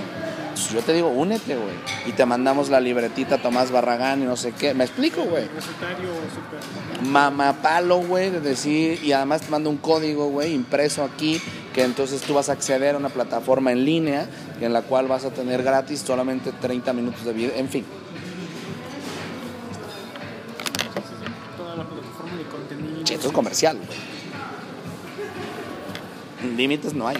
[0.55, 1.75] Entonces, yo te digo, únete, güey.
[2.05, 4.73] Y te mandamos la libretita Tomás Barragán y no sé qué.
[4.73, 5.45] ¿Me explico, güey?
[7.05, 11.41] Mamapalo, güey, de decir, y además te mando un código, güey, impreso aquí,
[11.73, 14.29] que entonces tú vas a acceder a una plataforma en línea,
[14.61, 17.85] en la cual vas a tener gratis solamente 30 minutos de video, en fin.
[21.57, 23.05] Toda la plataforma de contenido.
[23.05, 23.79] Sí, esto es comercial.
[26.55, 27.17] Límites no hay.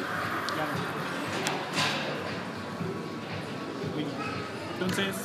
[4.80, 5.16] Entonces,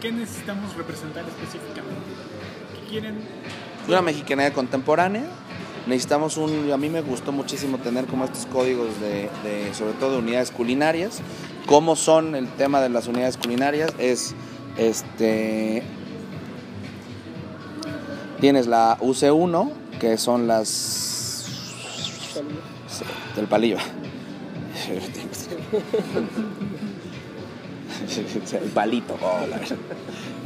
[0.00, 2.10] ¿qué necesitamos representar específicamente?
[2.74, 3.20] ¿Qué quieren?
[3.86, 5.24] Una mexicanidad contemporánea.
[5.86, 10.12] Necesitamos un, a mí me gustó muchísimo tener como estos códigos de, de, sobre todo
[10.12, 11.20] de unidades culinarias.
[11.66, 13.92] ¿Cómo son el tema de las unidades culinarias?
[13.98, 14.34] Es,
[14.76, 15.82] este,
[18.40, 21.46] tienes la UC1, que son las
[23.36, 23.78] del palillo.
[28.52, 29.16] El palito.
[29.22, 29.60] oh, la.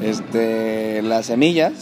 [0.07, 1.73] Este, las semillas.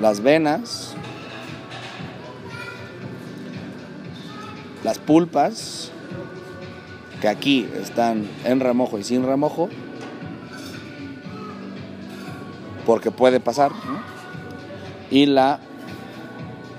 [0.00, 0.94] Las venas.
[4.82, 5.90] Las pulpas.
[7.20, 9.68] Que aquí están en remojo y sin remojo.
[12.86, 13.72] Porque puede pasar.
[15.10, 15.60] Y la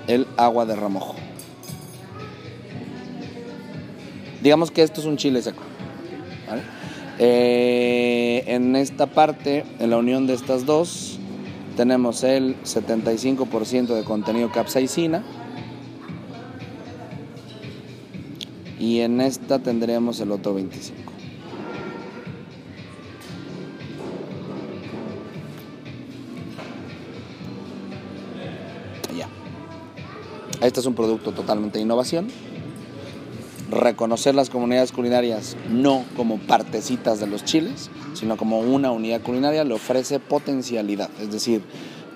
[0.06, 1.14] el agua de remojo.
[4.42, 5.62] Digamos que esto es un chile seco.
[7.18, 11.15] Eh, en esta parte, en la unión de estas dos,
[11.76, 15.22] tenemos el 75% de contenido capsaicina.
[18.80, 20.92] Y en esta tendremos el otro 25%.
[29.16, 29.28] Ya.
[30.60, 32.28] Este es un producto totalmente de innovación.
[33.76, 39.64] Reconocer las comunidades culinarias no como partecitas de los chiles, sino como una unidad culinaria
[39.64, 41.10] le ofrece potencialidad.
[41.20, 41.62] Es decir,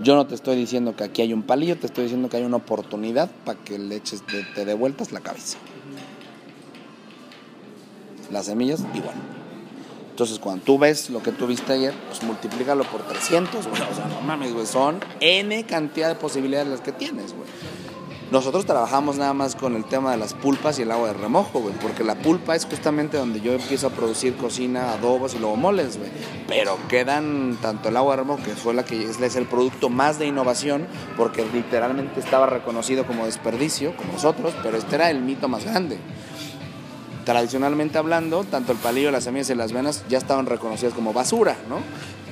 [0.00, 2.44] yo no te estoy diciendo que aquí hay un palillo, te estoy diciendo que hay
[2.44, 4.74] una oportunidad para que le eches, te, te dé
[5.12, 5.58] la cabeza.
[8.30, 9.14] Las semillas, igual.
[10.08, 13.82] Entonces, cuando tú ves lo que tú viste ayer, pues multiplícalo por 300, güey.
[13.82, 14.66] O sea, no mames, güey.
[14.66, 17.48] Son N cantidad de posibilidades las que tienes, güey.
[18.30, 21.58] Nosotros trabajamos nada más con el tema de las pulpas y el agua de remojo,
[21.58, 21.74] güey.
[21.74, 25.98] Porque la pulpa es justamente donde yo empiezo a producir cocina, adobos y luego moles,
[25.98, 26.10] güey.
[26.46, 29.88] Pero quedan tanto el agua de remojo, que fue la que es, es el producto
[29.88, 35.22] más de innovación, porque literalmente estaba reconocido como desperdicio, como nosotros, pero este era el
[35.22, 35.98] mito más grande
[37.24, 41.56] tradicionalmente hablando, tanto el palillo, las semillas y las venas ya estaban reconocidas como basura,
[41.68, 41.78] ¿no?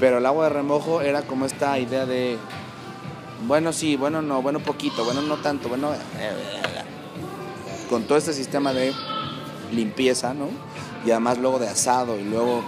[0.00, 2.36] Pero el agua de remojo era como esta idea de,
[3.46, 5.92] bueno, sí, bueno, no, bueno, poquito, bueno, no tanto, bueno,
[7.88, 8.92] con todo este sistema de
[9.72, 10.48] limpieza, ¿no?
[11.06, 12.62] Y además luego de asado y luego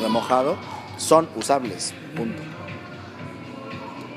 [0.00, 0.56] remojado,
[0.96, 2.42] son usables, punto.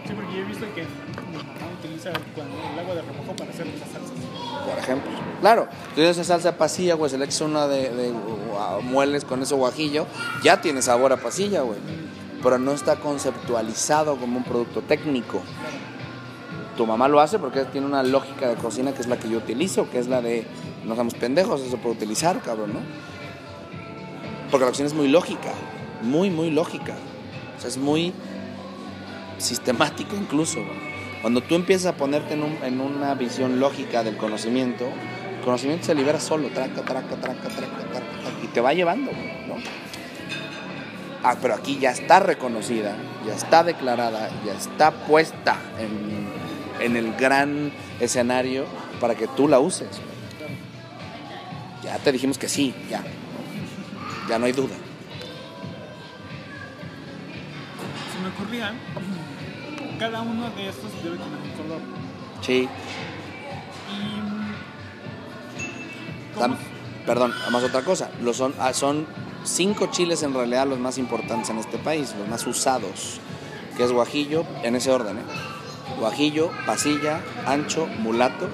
[0.07, 3.51] Sí, porque yo he visto que mi mamá utiliza cuando el agua de remojo para
[3.51, 4.11] hacer las salsas.
[4.65, 5.11] por ejemplo.
[5.41, 8.13] Claro, tú esa salsa pasilla, güey, se le echas una de, de
[8.83, 10.05] mueles con ese guajillo,
[10.43, 11.79] ya tiene sabor a pasilla, güey.
[12.41, 15.41] Pero no está conceptualizado como un producto técnico.
[16.79, 19.37] Tu mamá lo hace porque tiene una lógica de cocina que es la que yo
[19.39, 20.45] utilizo, que es la de
[20.85, 22.79] no somos pendejos, eso puede utilizar, cabrón, ¿no?
[24.49, 25.51] Porque la cocina es muy lógica,
[26.03, 26.93] muy, muy lógica.
[27.57, 28.13] O sea, es muy
[29.39, 30.59] sistemático incluso.
[31.21, 35.85] Cuando tú empiezas a ponerte en, un- en una visión lógica del conocimiento, el conocimiento
[35.87, 38.05] se libera solo, traca, traca, traca, traca, traca,
[38.41, 39.55] y te va llevando, ¿no?
[41.23, 42.95] Ah, pero aquí ya está reconocida,
[43.27, 46.28] ya está declarada, ya está puesta en,
[46.79, 48.65] en el gran escenario
[48.99, 49.89] para que tú la uses.
[51.83, 53.03] Ya te dijimos que sí, ya.
[54.27, 54.75] Ya no hay duda.
[58.13, 58.73] Se me ocurría,
[59.97, 61.81] cada uno de estos debe tener un color.
[62.41, 62.69] Sí.
[63.91, 64.29] Y.
[67.05, 69.07] Perdón, además otra cosa, los son, ah, son
[69.43, 73.19] cinco chiles en realidad los más importantes en este país, los más usados,
[73.75, 75.23] que es guajillo, en ese orden, ¿eh?
[75.99, 78.47] Guajillo, pasilla, ancho, mulato,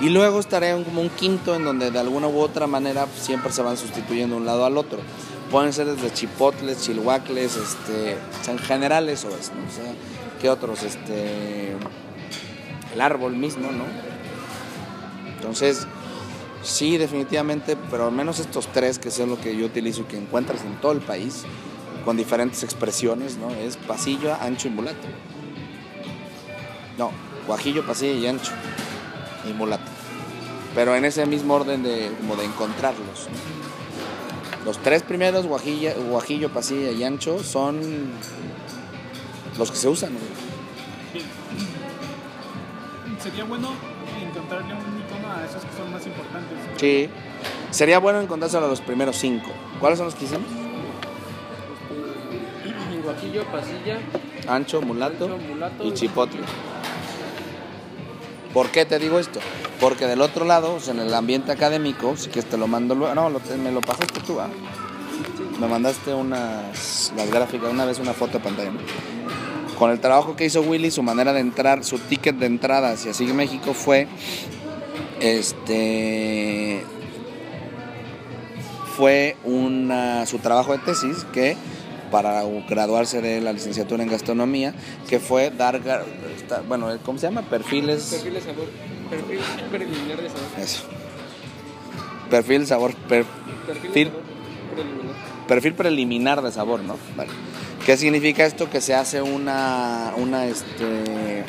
[0.00, 3.52] y luego estaré un- como un quinto en donde de alguna u otra manera siempre
[3.52, 4.98] se van sustituyendo un lado al otro.
[5.50, 8.16] Pueden ser desde chipotles, chilhuacles, este,
[8.50, 9.60] en general eso es, ¿no?
[9.66, 9.92] O sea,
[10.40, 10.82] ¿qué otros?
[10.82, 11.72] Este,
[12.94, 13.84] el árbol mismo, ¿no?
[15.34, 15.86] Entonces,
[16.60, 20.18] Sí, definitivamente, pero al menos estos tres, que son lo que yo utilizo y que
[20.18, 21.44] encuentras en todo el país,
[22.04, 23.50] con diferentes expresiones, ¿no?
[23.50, 25.06] Es pasillo, ancho y mulato.
[26.98, 27.12] No,
[27.46, 28.52] guajillo, pasillo y ancho.
[29.48, 29.84] Y mulato.
[30.74, 33.28] Pero en ese mismo orden de, como de encontrarlos.
[34.64, 37.80] Los tres primeros, guajilla, guajillo, pasilla y ancho, son
[39.56, 40.10] los que se usan.
[43.22, 43.70] Sería bueno
[44.20, 46.58] encontrarle un icono a esos que son más importantes.
[46.76, 47.08] Sí.
[47.70, 49.50] Sería bueno encontrárselo a los primeros cinco.
[49.80, 50.46] ¿Cuáles son los que hicimos?
[53.04, 53.98] Guajillo, pasilla,
[54.48, 56.40] Ancho, mulato, ancho, mulato y chipotle.
[58.52, 59.40] ¿Por qué te digo esto?
[59.80, 63.14] Porque del otro lado, sea, en el ambiente académico, si quieres te lo mando luego.
[63.14, 63.30] No,
[63.62, 64.48] me lo pasaste tú, ¿ah?
[65.60, 68.72] Me mandaste unas las gráficas, una vez una foto de pantalla.
[69.78, 73.14] Con el trabajo que hizo Willy, su manera de entrar, su ticket de entrada hacia
[73.14, 74.08] Sigue México fue
[75.20, 76.84] este
[78.96, 81.56] fue una, su trabajo de tesis que
[82.10, 84.74] para graduarse de la licenciatura en gastronomía,
[85.08, 85.80] que fue dar,
[86.66, 87.42] bueno, ¿cómo se llama?
[87.42, 88.04] Perfiles.
[88.10, 88.66] perfil de sabor,
[89.10, 89.38] perfil
[89.70, 90.42] preliminar de sabor.
[90.60, 90.82] Eso.
[92.30, 93.24] Perfil, sabor, per-
[93.66, 94.22] Perfil Fil- de sabor
[94.74, 95.46] preliminar.
[95.46, 96.96] perfil preliminar de sabor, ¿no?
[97.16, 97.30] Vale.
[97.86, 98.68] ¿Qué significa esto?
[98.68, 101.44] Que se hace una, una este,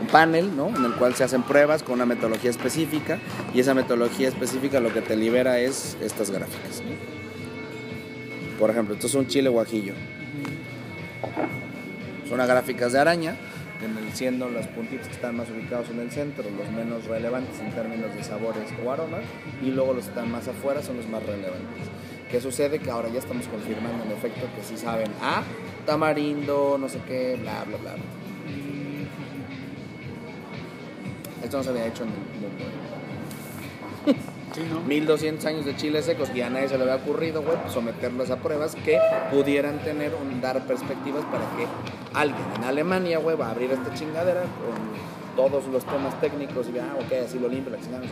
[0.00, 0.68] un panel, ¿no?
[0.68, 3.18] En el cual se hacen pruebas con una metodología específica
[3.52, 6.82] y esa metodología específica lo que te libera es estas gráficas.
[6.82, 7.21] ¿no?
[8.62, 9.92] Por ejemplo, esto es un chile guajillo.
[12.26, 13.34] Son unas gráficas de araña,
[14.12, 18.14] siendo los puntitos que están más ubicados en el centro los menos relevantes en términos
[18.14, 19.22] de sabores o aromas,
[19.64, 21.88] y luego los que están más afuera son los más relevantes.
[22.30, 22.78] ¿Qué sucede?
[22.78, 25.42] Que ahora ya estamos confirmando en efecto que sí saben a
[25.84, 27.96] tamarindo, no sé qué, bla, bla, bla.
[31.42, 32.14] Esto no se había hecho en el
[34.14, 34.22] mundo.
[34.52, 34.80] Sí, ¿no?
[34.80, 38.36] 1200 años de chiles secos y a nadie se le había ocurrido, pues, someterlos a
[38.36, 38.98] pruebas que
[39.30, 41.66] pudieran tener, un, dar perspectivas para que
[42.12, 46.94] alguien en Alemania, va a abrir esta chingadera con todos los temas técnicos y ah,
[46.96, 48.02] ok, así lo limpio, la chingada,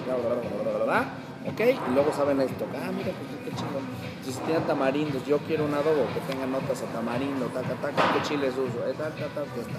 [0.85, 1.05] bla,
[1.47, 3.85] ok, y luego saben esto, ah, mira, pues qué chingón.
[4.25, 8.23] Si tienen tamarindos, yo quiero un adobo que tenga notas a tamarindo, taca, taca, qué
[8.23, 9.79] chiles uso, eh, tal, tal, ya está.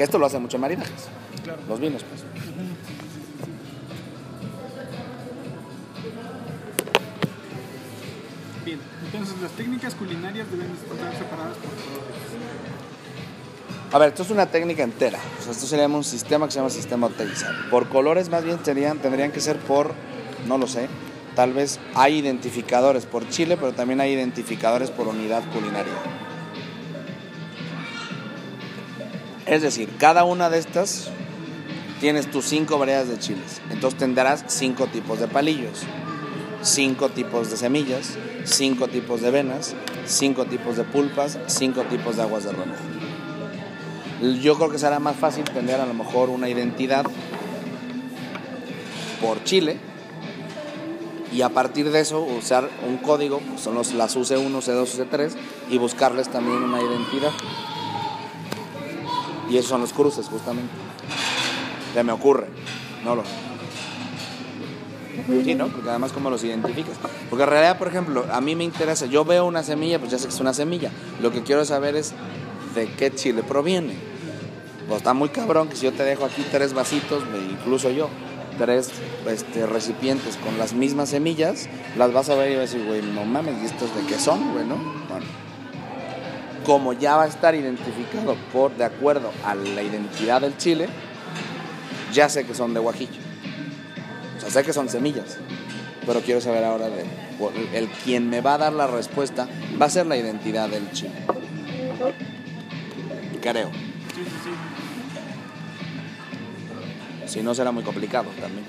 [0.00, 1.08] Que esto lo hace mucho en maridajes,
[1.44, 1.60] Claro.
[1.68, 2.22] los vinos, pues.
[8.64, 12.16] Bien, entonces las técnicas culinarias deben estar separadas por colores.
[13.92, 15.18] A ver, esto es una técnica entera.
[15.38, 17.48] O sea, esto se llama un sistema que se llama sistema Oteiza.
[17.70, 19.92] Por colores más bien serían, tendrían que ser por,
[20.46, 20.88] no lo sé,
[21.36, 25.92] tal vez hay identificadores por Chile, pero también hay identificadores por unidad culinaria.
[29.50, 31.10] Es decir, cada una de estas
[31.98, 33.60] tienes tus cinco variedades de chiles.
[33.72, 35.80] Entonces tendrás cinco tipos de palillos,
[36.62, 39.74] cinco tipos de semillas, cinco tipos de venas,
[40.06, 42.78] cinco tipos de pulpas, cinco tipos de aguas de remojo.
[44.40, 47.04] Yo creo que será más fácil tener a lo mejor una identidad
[49.20, 49.78] por Chile
[51.32, 55.32] y a partir de eso usar un código, son los, las UC1, C2, C3
[55.70, 57.32] y buscarles también una identidad.
[59.50, 60.72] Y esos son los cruces justamente.
[61.92, 62.46] Se me ocurre,
[63.04, 63.24] no lo
[65.44, 65.68] Sí, ¿no?
[65.68, 66.96] Porque además cómo los identificas.
[67.28, 70.18] Porque en realidad, por ejemplo, a mí me interesa, yo veo una semilla, pues ya
[70.18, 70.90] sé que es una semilla.
[71.20, 72.14] Lo que quiero saber es
[72.74, 73.94] de qué chile proviene.
[74.88, 78.08] Pues está muy cabrón que si yo te dejo aquí tres vasitos, incluso yo,
[78.58, 78.90] tres
[79.28, 83.02] este, recipientes con las mismas semillas, las vas a ver y vas a decir, güey,
[83.02, 84.76] no mames, ¿y estos de qué son, güey, no?
[85.08, 85.26] Bueno,
[86.64, 90.88] como ya va a estar identificado por, de acuerdo a la identidad del chile,
[92.12, 93.20] ya sé que son de guajillo.
[94.36, 95.38] O sea, sé que son semillas,
[96.06, 97.04] pero quiero saber ahora de
[97.72, 99.48] el quien me va a dar la respuesta
[99.80, 101.12] va a ser la identidad del chile.
[103.40, 103.70] Creo.
[103.70, 104.50] Sí, sí, sí.
[107.26, 108.64] Si no será muy complicado también.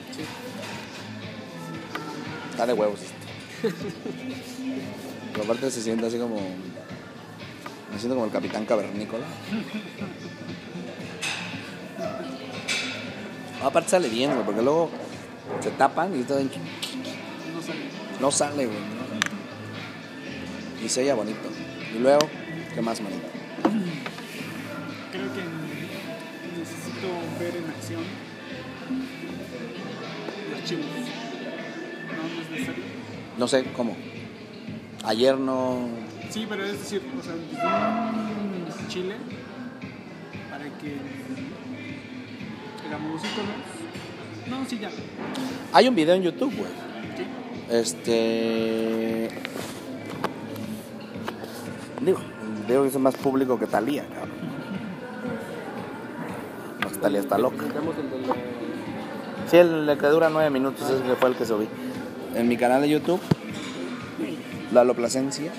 [2.52, 3.00] Está de huevos.
[5.32, 6.38] Pero aparte se siente así como.
[7.92, 9.26] Me siento como el capitán cavernícola.
[13.60, 14.90] No, aparte sale bien, güey, porque luego
[15.60, 17.80] se tapan y todo en- No sale.
[18.20, 18.78] no sale, güey.
[20.84, 21.50] Y se oye bonito.
[21.96, 22.28] Y luego,
[22.74, 23.28] ¿qué más, manito?
[25.12, 25.42] Creo que
[26.58, 27.08] necesito
[27.40, 28.02] ver en acción
[30.52, 30.86] los chiles.
[32.08, 32.84] No, no es necesario.
[33.38, 33.96] No sé cómo.
[35.04, 35.88] Ayer no.
[36.32, 39.16] Sí, pero es decir, o sea, un chile
[40.50, 40.96] para que
[42.88, 44.50] hagamos iconos.
[44.50, 44.90] No, sí, ya.
[45.74, 46.72] Hay un video en YouTube, güey.
[47.18, 47.26] Sí.
[47.70, 49.28] Este.
[52.00, 52.20] Digo,
[52.66, 54.32] digo que es más público que Talía, cabrón.
[56.82, 57.66] No, que Talía está loca.
[59.50, 61.68] Sí, el, el que dura nueve minutos ese que fue el que subí.
[62.36, 63.20] En mi canal de YouTube,
[64.72, 65.52] Lalo Plasencia.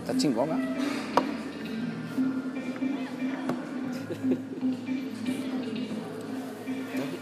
[0.00, 0.58] Está chingona.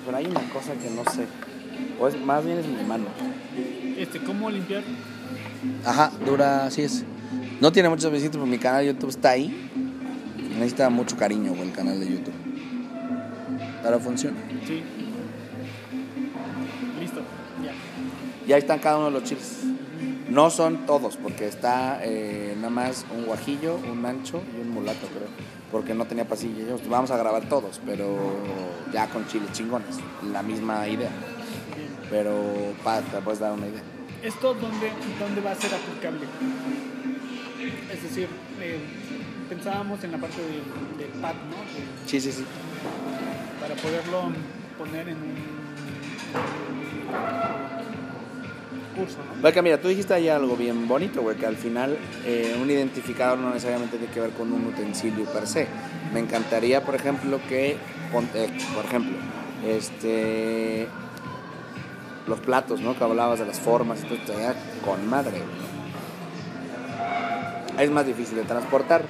[0.04, 1.26] Pero hay una cosa que no sé.
[1.98, 3.06] O es, más bien es mi mano.
[3.96, 4.82] Este, ¿cómo limpiar?
[5.84, 7.04] Ajá, dura, así es.
[7.60, 9.70] No tiene muchos visitas, pero mi canal de YouTube está ahí.
[10.58, 12.34] Necesita mucho cariño, el canal de YouTube.
[13.82, 14.36] Pero funciona.
[14.66, 14.82] Sí.
[18.46, 19.60] Y ahí están cada uno de los chiles.
[20.28, 25.06] No son todos, porque está eh, nada más un guajillo, un ancho y un mulato,
[25.08, 25.28] creo.
[25.70, 26.78] Porque no tenía pasillo.
[26.88, 28.16] Vamos a grabar todos, pero
[28.92, 29.96] ya con chiles chingones.
[30.32, 31.10] La misma idea.
[32.10, 32.32] Pero
[32.82, 33.82] para te puedes dar una idea.
[34.22, 36.26] ¿Esto dónde, dónde va a ser aplicable?
[37.92, 38.28] Es decir,
[38.60, 38.78] eh,
[39.48, 41.56] pensábamos en la parte de, de pad, ¿no?
[41.56, 42.44] De- Sí, sí, sí.
[43.60, 44.30] para poderlo
[44.78, 45.36] poner en un,
[46.34, 47.63] en un
[48.94, 49.42] curso, ¿no?
[49.42, 53.38] Porque mira, tú dijiste ahí algo bien bonito, güey, que al final eh, un identificador
[53.38, 55.66] no necesariamente tiene que ver con un utensilio per se.
[56.12, 57.78] Me encantaría, por ejemplo, que, eh,
[58.74, 59.16] por ejemplo,
[59.66, 60.88] este,
[62.26, 62.96] los platos, ¿no?
[62.96, 65.42] Que hablabas de las formas estaría con madre.
[67.78, 69.04] Es más difícil de transportar.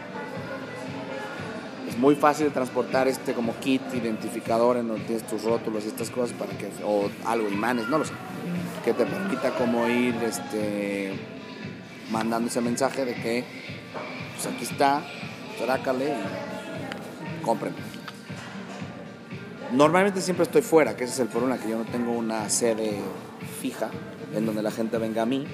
[1.89, 5.89] Es muy fácil de transportar este como kit identificador en donde tienes tus rótulos y
[5.89, 8.15] estas cosas para que, o algo, imanes, no lo sé
[8.85, 11.15] que te permita como ir este
[12.11, 13.45] mandando ese mensaje de que
[14.35, 15.03] pues aquí está,
[15.59, 16.15] trácale
[17.41, 17.75] y compren.
[19.73, 23.01] Normalmente siempre estoy fuera, que ese es el problema, que yo no tengo una sede
[23.61, 23.91] fija
[24.35, 25.47] en donde la gente venga a mí,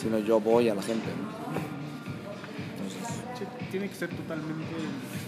[0.00, 1.06] sino yo voy a la gente.
[1.06, 1.38] ¿no?
[3.70, 4.64] tiene que ser totalmente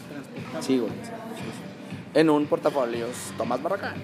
[0.08, 0.66] transportable.
[0.66, 0.92] Sí, güey.
[2.14, 3.06] En un portafolio
[3.36, 3.96] Tomás Barragán.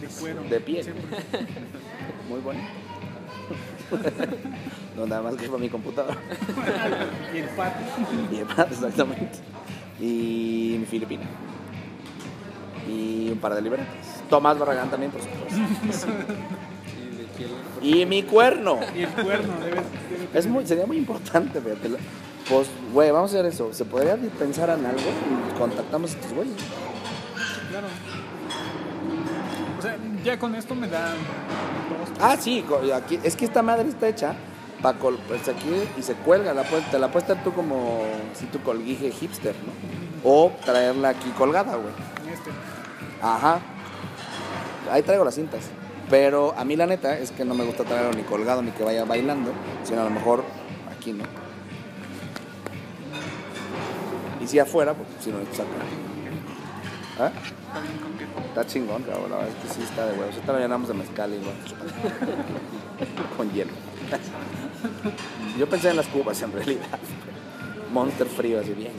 [0.00, 0.42] De cuero.
[0.44, 0.86] De piel.
[2.28, 2.60] Muy bueno.
[4.96, 6.16] no, nada más que para mi computadora.
[7.34, 7.74] Y el pat.
[8.32, 9.38] Y demás, exactamente.
[10.00, 11.24] Y mi Filipina.
[12.88, 13.86] Y un par de libretas.
[14.28, 16.06] Tomás Barragán también, por supuesto.
[17.82, 18.80] Y mi cuerno.
[18.96, 21.90] Y el cuerno debe, debe Es muy, sería muy importante, fíjate.
[22.48, 23.72] Pues, güey, vamos a hacer eso.
[23.72, 25.00] ¿Se podría pensar en algo?
[25.00, 26.56] Y contactamos a estos güeyes.
[27.70, 27.88] Claro.
[29.78, 31.14] O sea, ya con esto me da.
[32.20, 32.64] Ah, sí,
[32.94, 34.34] aquí, es que esta madre está hecha
[34.82, 38.02] para pues aquí y se cuelga, la puedes- te la puedes traer tú como
[38.34, 39.72] si tu colguije hipster, ¿no?
[40.30, 41.92] O traerla aquí colgada, güey.
[42.32, 42.50] este.
[43.22, 43.60] Ajá.
[44.90, 45.60] Ahí traigo las cintas.
[46.08, 48.84] Pero a mí la neta es que no me gusta traerlo ni colgado ni que
[48.84, 49.50] vaya bailando,
[49.84, 50.44] sino a lo mejor
[50.96, 51.24] aquí, ¿no?
[54.40, 55.70] Y si afuera, pues si no, saca.
[57.18, 57.32] ¿Ah?
[57.76, 58.48] Está bien coqueto.
[58.48, 59.30] Está chingón, cabrón.
[59.30, 60.34] La verdad es que sí está de huevos.
[60.34, 61.58] Ahorita lo llenamos de mezcal y bueno,
[63.36, 63.72] con hielo.
[65.58, 66.98] Yo pensé en las cubas en realidad.
[67.92, 68.92] Monster frío, así bien.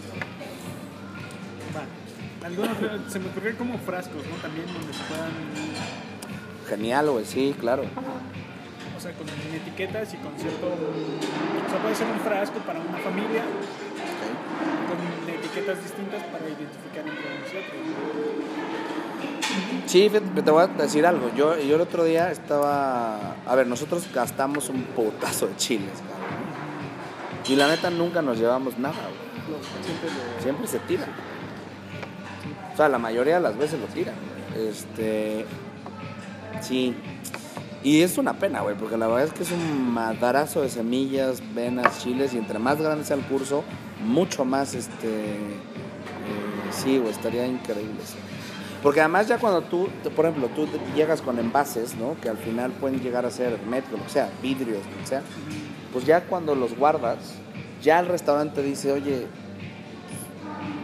[1.76, 2.46] Va.
[2.46, 2.78] Algunos,
[3.12, 4.36] se me ocurrió como frascos, ¿no?
[4.44, 5.32] También donde se puedan.
[6.70, 7.84] Genial, güey, sí, claro.
[8.96, 10.68] O sea, con etiquetas y con cierto.
[10.68, 13.44] O sea, puede ser un frasco para una familia
[15.58, 17.80] etiquetas distintas para identificar entre unos y otros.
[19.86, 20.10] Sí,
[20.44, 21.32] te voy a decir algo.
[21.36, 23.36] Yo, yo el otro día estaba.
[23.46, 26.18] A ver, nosotros gastamos un putazo de chiles, cabrón.
[27.48, 29.58] Y la neta nunca nos llevamos nada, güey.
[29.58, 30.44] No, siempre lo.
[30.44, 31.08] Siempre se tira.
[32.74, 34.16] O sea, la mayoría de las veces lo tiran.
[34.56, 35.46] Este.
[36.62, 36.94] Sí.
[37.84, 41.42] Y es una pena, güey, porque la verdad es que es un madarazo de semillas,
[41.54, 43.64] venas, chiles, y entre más grande sea el curso,
[44.04, 45.08] mucho más, este.
[45.08, 45.58] eh,
[46.72, 48.02] sí, estaría increíble.
[48.84, 52.16] Porque además ya cuando tú, por ejemplo, tú llegas con envases, ¿no?
[52.22, 55.22] Que al final pueden llegar a ser metro, lo que sea, vidrios, lo sea.
[55.92, 57.18] Pues ya cuando los guardas,
[57.82, 59.26] ya el restaurante dice, oye,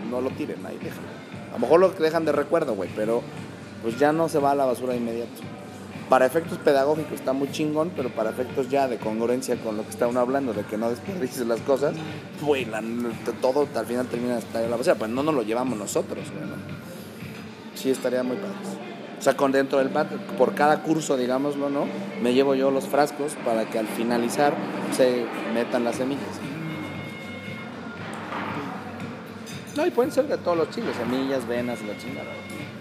[0.09, 1.07] no lo tiren ahí, déjalo.
[1.51, 3.21] A lo mejor lo dejan de recuerdo, güey, pero
[3.83, 5.52] pues ya no se va a la basura de inmediato.
[6.13, 9.89] Para efectos pedagógicos está muy chingón, pero para efectos ya de congruencia con lo que
[9.89, 11.95] está uno hablando, de que no desperdicies las cosas,
[13.41, 14.93] todo al final termina hasta la basura.
[14.93, 16.55] Pues no nos lo llevamos nosotros, güey, ¿no?
[17.73, 18.53] Sí, estaría muy padre.
[19.17, 21.87] O sea, con dentro del pat, por cada curso, digámoslo, ¿no?
[22.21, 24.53] Me llevo yo los frascos para que al finalizar
[24.95, 26.39] se metan las semillas.
[29.75, 32.29] No, y pueden ser de todos los chiles, semillas, venas, la chingada.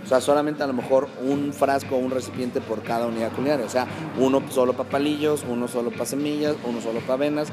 [0.05, 3.65] O sea, solamente a lo mejor un frasco o un recipiente por cada unidad culinaria.
[3.65, 3.87] O sea,
[4.19, 7.49] uno solo para palillos, uno solo para semillas, uno solo para venas.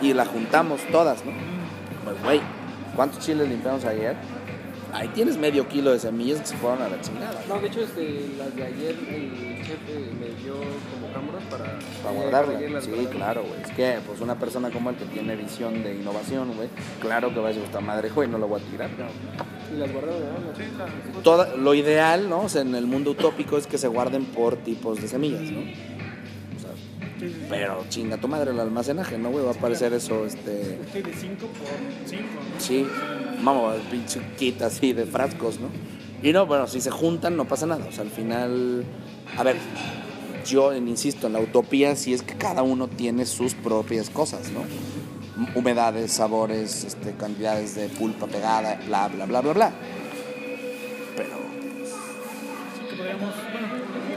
[0.00, 1.32] Y la juntamos todas, ¿no?
[2.04, 2.40] Pues, güey,
[2.96, 4.16] ¿cuántos chiles limpiamos ayer?
[4.92, 7.40] Ahí tienes medio kilo de semillas que se fueron a la chingada.
[7.46, 11.64] No, de hecho, este, las de ayer el chef eh, me dio como cámaras para,
[12.02, 12.56] Para eh, guardarla.
[12.56, 13.60] ayer las Sí, claro, güey.
[13.60, 16.68] Es que, pues, una persona como él que tiene visión de innovación, güey,
[17.00, 19.12] claro que va a decir, esta madre, güey, no lo voy a tirar, cabrón.
[19.74, 21.14] Y las guardaba, ¿no?
[21.14, 22.42] Las- Toda- lo ideal, ¿no?
[22.42, 25.60] O sea, en el mundo utópico es que se guarden por tipos de semillas, ¿no?
[25.60, 26.70] O sea,
[27.18, 27.46] Sí, sí, sí.
[27.48, 29.44] pero chinga tu madre el almacenaje, ¿no, güey?
[29.44, 30.50] Va a aparecer eso, este...
[30.50, 32.22] De 5 por 5.
[32.58, 32.86] Sí,
[33.42, 35.68] vamos, pinche kit así de frascos, ¿no?
[36.22, 37.84] Y no, bueno, si se juntan no pasa nada.
[37.88, 38.84] O sea, al final,
[39.36, 39.56] a ver,
[40.46, 44.60] yo insisto, en la utopía sí es que cada uno tiene sus propias cosas, ¿no?
[45.54, 49.72] Humedades, sabores, este, cantidades de pulpa pegada, bla, bla, bla, bla, bla.
[51.16, 51.36] Pero,
[52.90, 53.68] que podríamos, bueno,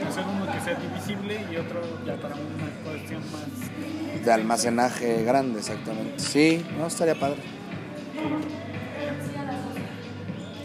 [0.08, 4.24] hacer uno que sea divisible y otro ya para una cuestión más.
[4.24, 6.18] de almacenaje grande, exactamente.
[6.18, 7.38] Sí, no, estaría padre.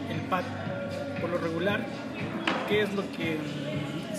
[0.10, 0.46] El pack,
[1.22, 1.86] por lo regular,
[2.68, 3.38] ¿qué es lo que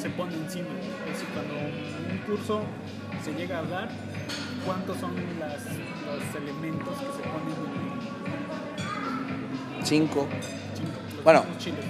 [0.00, 0.68] se pone encima?
[1.06, 2.62] Es decir, cuando un curso
[3.24, 3.88] se llega a hablar,
[4.64, 7.58] ¿cuántos son las, los elementos que se ponen
[9.84, 10.26] Cinco.
[10.30, 10.92] en chingo?
[11.16, 11.44] Los Bueno.
[11.58, 11.84] chiles.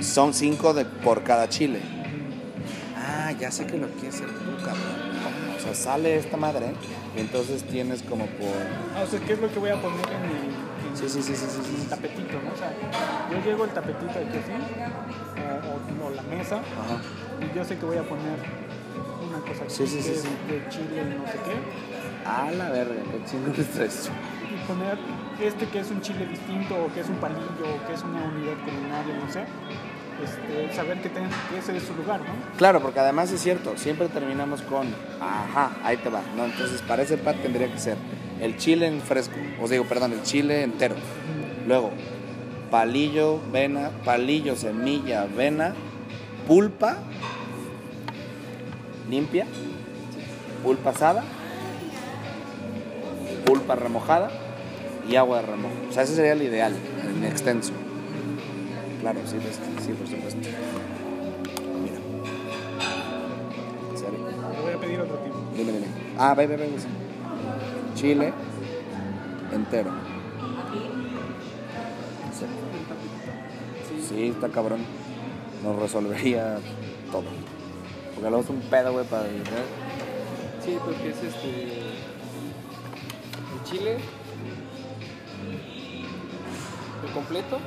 [0.00, 1.80] Son cinco de, por cada chile.
[2.96, 5.12] Ah, ya sé que lo quieres hacer tú, cabrón.
[5.56, 6.72] O sea, sale esta madre
[7.16, 8.48] y entonces tienes como por...
[8.96, 11.22] Ah, o sea, ¿qué es lo que voy a poner en el, en Sí, sí,
[11.22, 11.82] sí, sí, sí, sí.
[11.82, 12.52] el tapetito, ¿no?
[12.52, 12.72] O sea,
[13.30, 17.00] yo llego el tapetito aquí así, o, o- o la mesa, Ajá.
[17.40, 18.38] y yo sé que voy a poner
[19.28, 20.28] una cosa aquí Sí, sí, sí, sí.
[20.50, 21.54] de chile y no sé qué,
[22.24, 24.10] A la verga, qué chingón está eso.
[24.48, 24.96] y poner
[25.40, 27.40] este que es un chile distinto, o que es un palillo,
[27.74, 29.44] o que es una unidad culinaria, no sé,
[30.22, 32.56] este, saber que, ten- que ese es su lugar, ¿no?
[32.58, 34.86] Claro, porque además es cierto, siempre terminamos con,
[35.20, 36.44] ajá, ahí te va, ¿no?
[36.44, 37.96] Entonces, para ese pat tendría que ser
[38.40, 40.94] el chile en fresco, os digo, perdón, el chile entero.
[41.66, 41.90] Luego,
[42.70, 45.74] palillo, vena, palillo, semilla, vena,
[46.46, 46.98] pulpa
[49.10, 49.46] limpia,
[50.62, 51.24] pulpa asada,
[53.44, 54.30] pulpa remojada
[55.08, 55.74] y agua de remojo.
[55.88, 56.74] O sea, ese sería el ideal,
[57.04, 57.72] en extenso.
[59.00, 60.48] Claro, sí, pues, sí, por supuesto.
[61.82, 61.98] Mira.
[64.54, 65.36] Te voy a pedir otro tipo.
[65.56, 65.86] Dime, dime.
[66.18, 66.68] Ah, ve, ve, ve.
[67.94, 68.32] Chile
[69.52, 69.90] entero.
[72.38, 72.46] Sí.
[74.08, 74.80] Sí, está cabrón.
[75.62, 76.58] Nos resolvería
[77.10, 77.24] todo.
[78.14, 79.42] Porque luego es un pedo, güey, para ¿eh?
[80.64, 81.91] Sí, porque es este.
[83.72, 83.96] El chile.
[87.04, 87.58] El completo.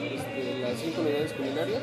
[0.00, 1.82] Este, las cinco unidades culinarias.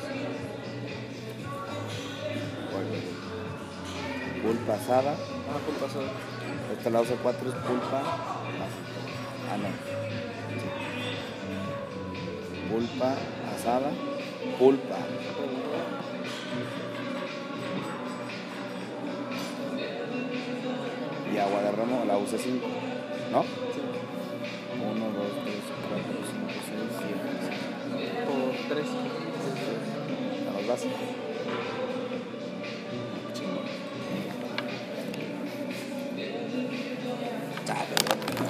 [4.41, 5.11] Pulpa asada.
[5.11, 6.05] Ah, con pasado.
[6.71, 8.01] Este lado C4 es pulpa.
[9.51, 9.67] Ah, no.
[10.61, 10.67] Sí.
[12.71, 13.15] Pulpa
[13.55, 13.91] asada.
[14.57, 14.97] Pulpa.
[21.33, 22.82] Y agua de remo, la UC5.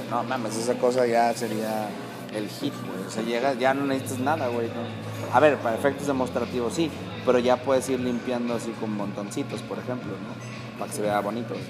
[0.10, 1.90] No mames, esa cosa ya sería
[2.34, 3.08] el hit, güey.
[3.08, 4.68] O sea, llegas, ya no necesitas nada, güey.
[4.68, 5.34] ¿no?
[5.34, 6.92] A ver, para efectos demostrativos sí,
[7.26, 10.78] pero ya puedes ir limpiando así con montoncitos, por ejemplo, ¿no?
[10.78, 11.56] Para que se vea bonito.
[11.56, 11.62] ¿sí?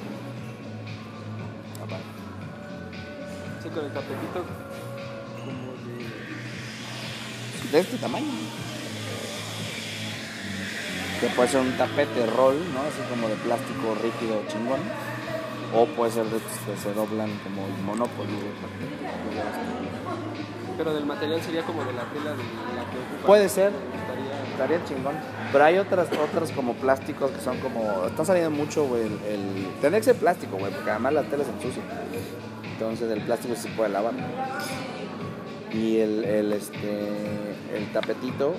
[3.64, 4.44] Sí, con el tapetito.
[5.40, 5.74] Como
[7.64, 7.72] de.
[7.72, 8.28] de este tamaño.
[11.24, 12.82] Que puede ser un tapete roll, ¿no?
[12.82, 14.82] Así como de plástico rígido chingón.
[15.74, 18.28] O puede ser de estos que se doblan como el Monopoly.
[20.78, 22.38] Pero del material sería como de la tela de
[22.76, 23.26] la que ocupa.
[23.26, 24.44] Puede ser, Estaría.
[24.52, 25.16] estaría chingón.
[25.54, 28.06] Pero hay otras, otras como plásticos que son como.
[28.06, 29.04] Están saliendo mucho, güey.
[29.04, 29.68] El, el...
[29.80, 31.84] Tendría que ser plástico, güey, porque además la tela se ensucia.
[32.74, 34.12] Entonces el plástico sí se puede lavar.
[35.72, 37.08] Y el, el, este,
[37.74, 38.56] el tapetito,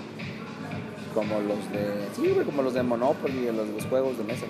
[1.15, 2.09] como los de.
[2.15, 4.47] Sí, como los de Monopoly, los los juegos de mesa.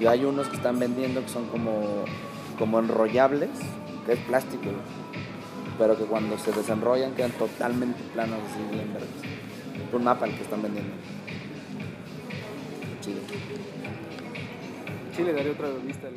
[0.00, 2.04] Y hay unos que están vendiendo que son como,
[2.58, 3.50] como enrollables,
[4.06, 4.70] que es plástico,
[5.78, 9.10] pero que cuando se desenrollan quedan totalmente planos, así bien verdes.
[9.92, 10.92] Un mapa el que están vendiendo.
[13.00, 13.20] Chido.
[15.14, 16.14] Sí, le daría otra vista al.